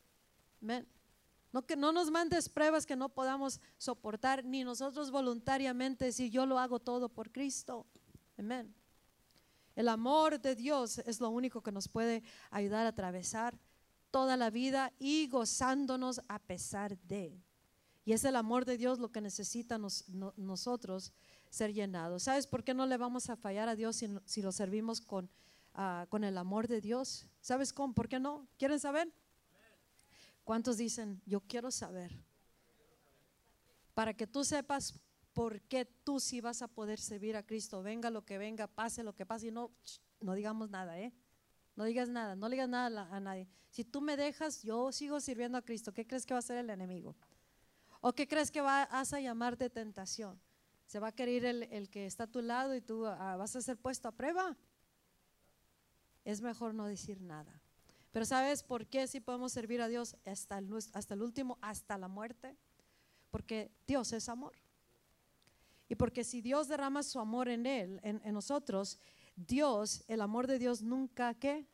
[1.52, 6.46] No que no nos mandes pruebas que no podamos soportar, ni nosotros voluntariamente decir, yo
[6.46, 7.86] lo hago todo por Cristo.
[8.38, 8.76] Amén.
[9.76, 13.58] El amor de Dios es lo único que nos puede ayudar a atravesar
[14.12, 17.42] toda la vida y gozándonos a pesar de.
[18.06, 21.14] Y es el amor de Dios lo que necesita nosotros
[21.50, 22.24] ser llenados.
[22.24, 25.30] ¿Sabes por qué no le vamos a fallar a Dios si, lo servimos con,
[25.74, 27.28] ah, con el amor de Dios?
[27.42, 27.94] ¿Sabes cómo?
[27.94, 28.48] ¿Por qué no?
[28.58, 29.12] ¿Quieren saber?
[30.44, 32.12] ¿Cuántos dicen, yo quiero saber?
[33.94, 34.96] Para que tú sepas
[35.34, 39.04] por qué tú sí vas a poder servir a Cristo, venga lo que venga, pase
[39.04, 39.72] lo que pase, y no,
[40.22, 41.14] no digamos nada, ¿eh?
[41.76, 43.48] No digas nada, no digas nada a nadie.
[43.70, 45.94] Si tú me dejas, yo sigo sirviendo a Cristo.
[45.94, 47.16] ¿Qué crees que va a ser el enemigo?
[48.02, 50.40] ¿O qué crees que vas a llamar de tentación?
[50.86, 53.62] ¿Se va a querer el, que está a tu lado y tú ah, vas a
[53.62, 54.58] ser puesto a prueba?
[56.24, 57.62] Es mejor no decir nada.
[58.12, 61.98] Pero ¿sabes por qué si podemos servir a Dios hasta el, hasta el último, hasta
[61.98, 62.58] la muerte?
[63.30, 64.54] Porque Dios es amor.
[65.88, 68.98] Y porque si Dios derrama su amor en Él, en, en nosotros,
[69.36, 71.68] Dios, el amor de Dios nunca, ¿qué?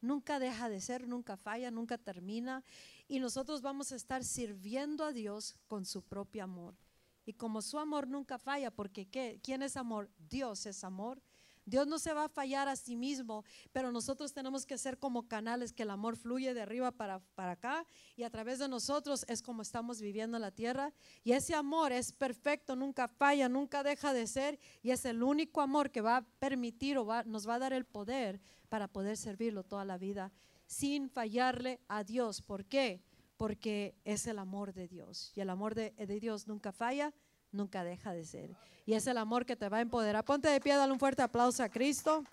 [0.00, 2.62] Nunca deja de ser, nunca falla, nunca termina.
[3.08, 6.76] Y nosotros vamos a estar sirviendo a Dios con su propio amor.
[7.24, 9.40] Y como su amor nunca falla, porque ¿qué?
[9.42, 10.10] ¿quién es amor?
[10.18, 11.20] Dios es amor.
[11.64, 15.28] Dios no se va a fallar a sí mismo, pero nosotros tenemos que ser como
[15.28, 17.86] canales que el amor fluye de arriba para, para acá
[18.16, 20.94] y a través de nosotros es como estamos viviendo en la tierra.
[21.24, 25.60] Y ese amor es perfecto, nunca falla, nunca deja de ser y es el único
[25.60, 28.40] amor que va a permitir o va, nos va a dar el poder
[28.70, 30.32] para poder servirlo toda la vida
[30.68, 32.40] sin fallarle a Dios.
[32.40, 33.02] ¿Por qué?
[33.36, 37.12] Porque es el amor de Dios y el amor de, de Dios nunca falla
[37.52, 38.50] nunca deja de ser.
[38.86, 40.24] Y es el amor que te va a empoderar.
[40.24, 42.24] Ponte de pie, dale un fuerte aplauso a Cristo.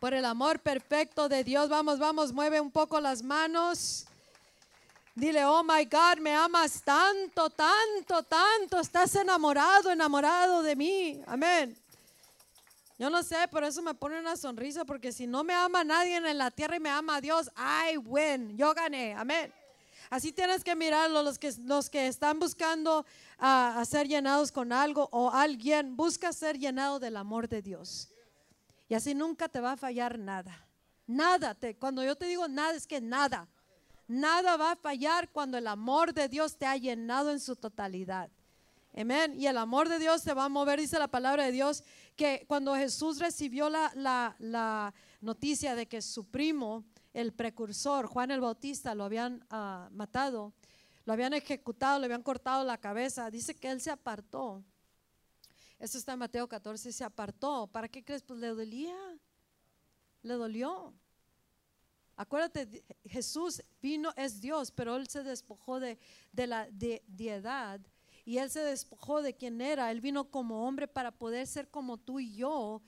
[0.00, 1.68] Por el amor perfecto de Dios.
[1.68, 4.06] Vamos, vamos, mueve un poco las manos.
[5.14, 8.78] Dile, oh my God, me amas tanto, tanto, tanto.
[8.78, 11.20] Estás enamorado, enamorado de mí.
[11.26, 11.76] Amén.
[12.98, 16.16] Yo no sé, por eso me pone una sonrisa, porque si no me ama nadie
[16.16, 18.56] en la tierra y me ama a Dios, I win.
[18.56, 19.14] Yo gané.
[19.14, 19.52] Amén.
[20.10, 23.06] Así tienes que mirarlo, los que, los que están buscando
[23.38, 28.08] a, ser llenados con algo o alguien, busca ser llenado del amor de Dios.
[28.88, 30.66] Y así nunca te va a fallar nada.
[31.06, 33.46] Nada, te, cuando yo te digo nada, es que nada.
[34.08, 38.30] Nada va a fallar cuando el amor de Dios te ha llenado en su totalidad.
[38.96, 39.34] Amén.
[39.38, 41.84] Y el amor de Dios se va a mover, dice la palabra de Dios,
[42.18, 48.40] que cuando Jesús recibió la, la, noticia de que su primo el precursor, Juan el
[48.40, 50.52] Bautista, lo habían ah, matado,
[51.06, 53.30] lo habían ejecutado, le habían cortado la cabeza.
[53.30, 54.64] Dice que él se apartó.
[55.78, 57.68] Esto está en Mateo 14, se apartó.
[57.68, 58.22] ¿Para qué crees?
[58.22, 58.96] Pues le dolía.
[60.22, 60.92] Le dolió.
[62.16, 66.00] Acuérdate, Jesús vino, es Dios, pero él se despojó de,
[66.32, 67.80] de la de, edad
[68.28, 69.90] y él se despojó de quien era.
[69.90, 72.82] Él vino como hombre para poder ser como tú y yo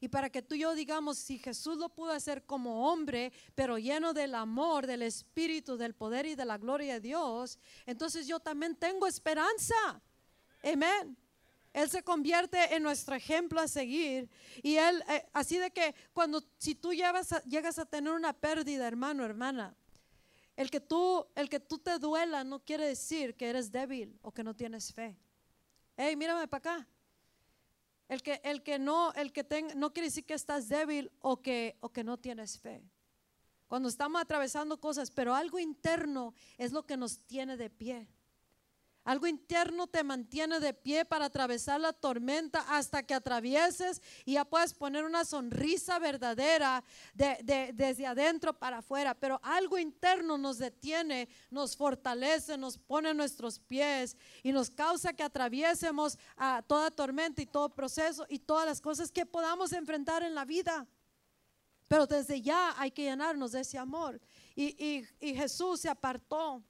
[0.00, 3.76] y para que tú y yo digamos, si Jesús lo pudo hacer como hombre, pero
[3.76, 8.38] lleno del amor, del espíritu, del poder y de la gloria de Dios, entonces yo
[8.38, 9.74] también tengo esperanza.
[10.62, 11.16] Amén.
[11.72, 14.30] Él se convierte en nuestro ejemplo a seguir.
[14.62, 18.32] Y Él, eh, así de que cuando, si tú llegas a, llegas a tener una
[18.32, 19.74] pérdida, hermano, hermana,
[20.56, 24.32] el que, tú, el que tú te duela no quiere decir que eres débil o
[24.32, 25.16] que no tienes fe.
[25.96, 26.88] Hey, mírame para acá.
[28.08, 29.44] El que, el que no, el que
[29.74, 32.84] no quiere decir que estás débil o que, o que no tienes fe.
[33.66, 38.08] Cuando estamos atravesando cosas, pero algo interno es lo que nos tiene de pie.
[39.04, 44.46] Algo interno te mantiene de pie para atravesar la tormenta hasta que atravieses y ya
[44.46, 46.82] puedes poner una sonrisa verdadera
[47.12, 49.14] de, desde adentro para afuera.
[49.14, 55.22] Pero algo interno nos detiene, nos fortalece, nos pone nuestros pies y nos causa que
[55.22, 60.34] atraviesemos a toda tormenta y todo proceso y todas las cosas que podamos enfrentar en
[60.34, 60.86] la vida.
[61.88, 64.18] Pero desde ya hay que llenarnos de ese amor.
[64.56, 66.62] y, y Jesús se apartó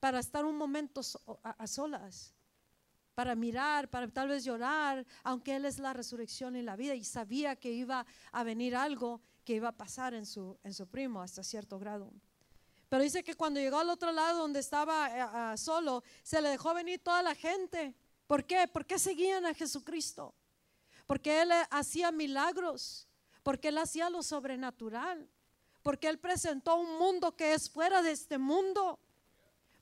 [0.00, 1.00] para estar un momento
[1.42, 2.34] a, solas,
[3.14, 7.04] para mirar, para tal vez llorar, aunque Él es la resurrección y la vida y
[7.04, 11.22] sabía que iba a venir algo que iba a pasar en su, en su primo
[11.22, 12.12] hasta cierto grado.
[12.88, 16.74] Pero dice que cuando llegó al otro lado donde estaba eh, solo, se le dejó
[16.74, 17.94] venir toda la gente.
[18.26, 18.68] ¿Por qué?
[18.68, 20.34] Porque seguían a Jesucristo.
[21.06, 23.08] Porque Él eh, hacía milagros.
[23.42, 25.28] Porque Él hacía lo sobrenatural.
[25.82, 29.00] Porque Él presentó un mundo que es fuera de este mundo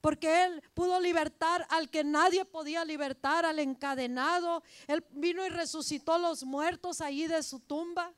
[0.04, 4.62] porque Él pudo libertar al que nadie podía libertar, al encadenado.
[4.86, 8.12] Él vino y resucitó los muertos allí de su tumba.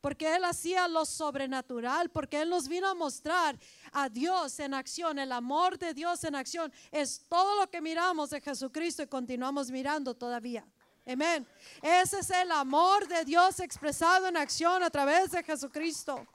[0.00, 3.58] Porque Él hacía lo sobrenatural, porque Él nos vino a mostrar
[3.92, 6.72] a Dios en acción, el amor de Dios en acción.
[6.90, 10.66] Es todo lo que miramos de Jesucristo y continuamos mirando todavía.
[11.06, 11.46] Amén.
[11.82, 16.26] Ese es el amor de Dios expresado en acción a través de Jesucristo.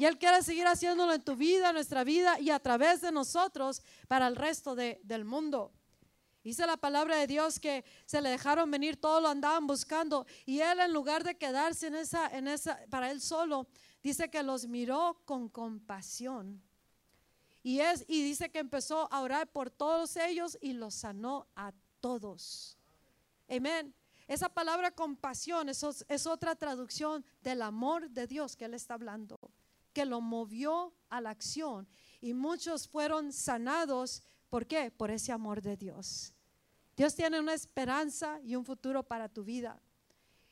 [0.00, 3.12] Y Él quiere seguir haciéndolo en tu vida, en nuestra vida y a través de
[3.12, 5.74] nosotros para el resto del mundo.
[6.42, 10.60] Dice la palabra de Dios que se le dejaron venir, todos lo andaban buscando y
[10.60, 13.66] él en lugar de quedarse en esa, en esa, para él solo,
[14.02, 16.62] dice que los miró con compasión.
[17.62, 21.74] Y, es, y dice que empezó a orar por todos ellos y los sanó a
[22.00, 22.78] todos.
[23.50, 23.94] Amén.
[24.26, 29.38] Esa palabra compasión es, es otra traducción del amor de Dios que él está hablando
[30.00, 31.86] que lo movió a la acción.
[32.22, 34.22] Y muchos fueron sanados.
[34.48, 34.90] ¿Por qué?
[34.90, 36.32] Por ese amor de Dios.
[36.96, 39.78] Dios tiene una esperanza y un futuro para tu vida.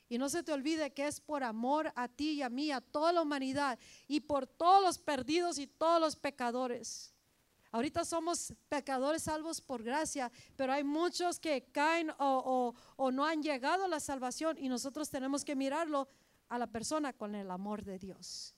[0.07, 2.83] Y no se te olvide que es por amor a ti y a mí, a
[2.83, 7.15] toda la humanidad y por todos los perdidos y todos los pecadores.
[7.73, 13.43] Ahorita somos pecadores salvos por gracia, pero hay muchos que caen o, o, no han
[13.43, 16.07] llegado a la salvación y nosotros tenemos que mirarlo
[16.51, 18.55] a la persona con el amor de Dios.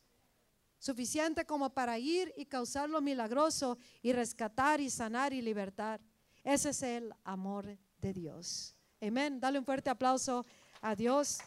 [0.80, 6.00] Suficiente como para ir y causarlo milagroso y rescatar y sanar y libertar.
[6.42, 8.74] Ese es el amor de Dios.
[8.98, 9.38] Amén.
[9.38, 10.46] Dale un fuerte aplauso
[10.80, 11.38] a Dios.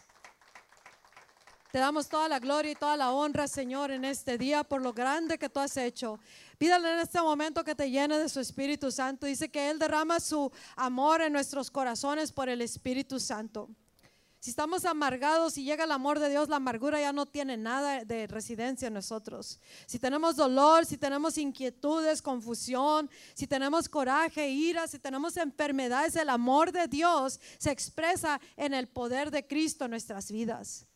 [1.72, 4.92] Te damos toda la gloria y toda la honra, Señor, en este día por lo
[4.92, 6.20] grande que tú has hecho.
[6.56, 9.26] Pídale en este momento que te llene de su Espíritu Santo.
[9.26, 13.68] Dice que Él derrama su amor en nuestros corazones por el Espíritu Santo.
[14.44, 18.04] Si estamos amargados y llega el amor de Dios, la amargura ya no tiene nada
[18.04, 19.58] de residencia en nosotros.
[19.86, 26.28] Si tenemos dolor, si tenemos inquietudes, confusión, si tenemos coraje, ira, si tenemos enfermedades, el
[26.28, 30.86] amor de Dios se expresa en el poder de Cristo en nuestras vidas.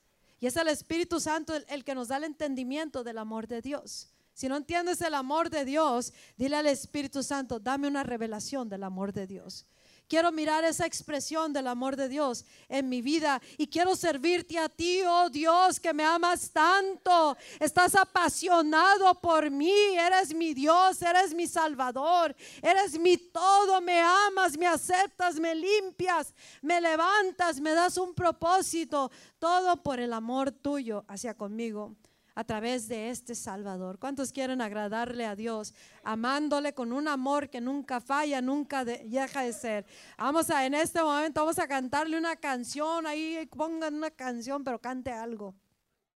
[0.40, 3.62] Y es el Espíritu Santo el, el que nos da el entendimiento del amor de
[3.62, 4.10] Dios.
[4.34, 8.84] Si no entiendes el amor de Dios, dile al Espíritu Santo, dame una revelación del
[8.84, 9.64] amor de Dios.
[10.08, 14.70] Quiero mirar esa expresión del amor de Dios en mi vida y quiero servirte a
[14.70, 17.36] ti, oh Dios, que me amas tanto.
[17.60, 24.56] Estás apasionado por mí, eres mi Dios, eres mi Salvador, eres mi todo, me amas,
[24.56, 26.32] me aceptas, me limpias,
[26.62, 31.94] me levantas, me das un propósito, todo por el amor tuyo hacia conmigo
[32.38, 33.98] a través de este Salvador.
[33.98, 35.74] ¿Cuántos quieren agradarle a Dios?
[36.04, 39.86] Amándole con un amor que nunca falla, nunca deja de ser.
[40.16, 44.80] Vamos a, en este momento, vamos a cantarle una canción, ahí pongan una canción, pero
[44.80, 45.52] cante algo.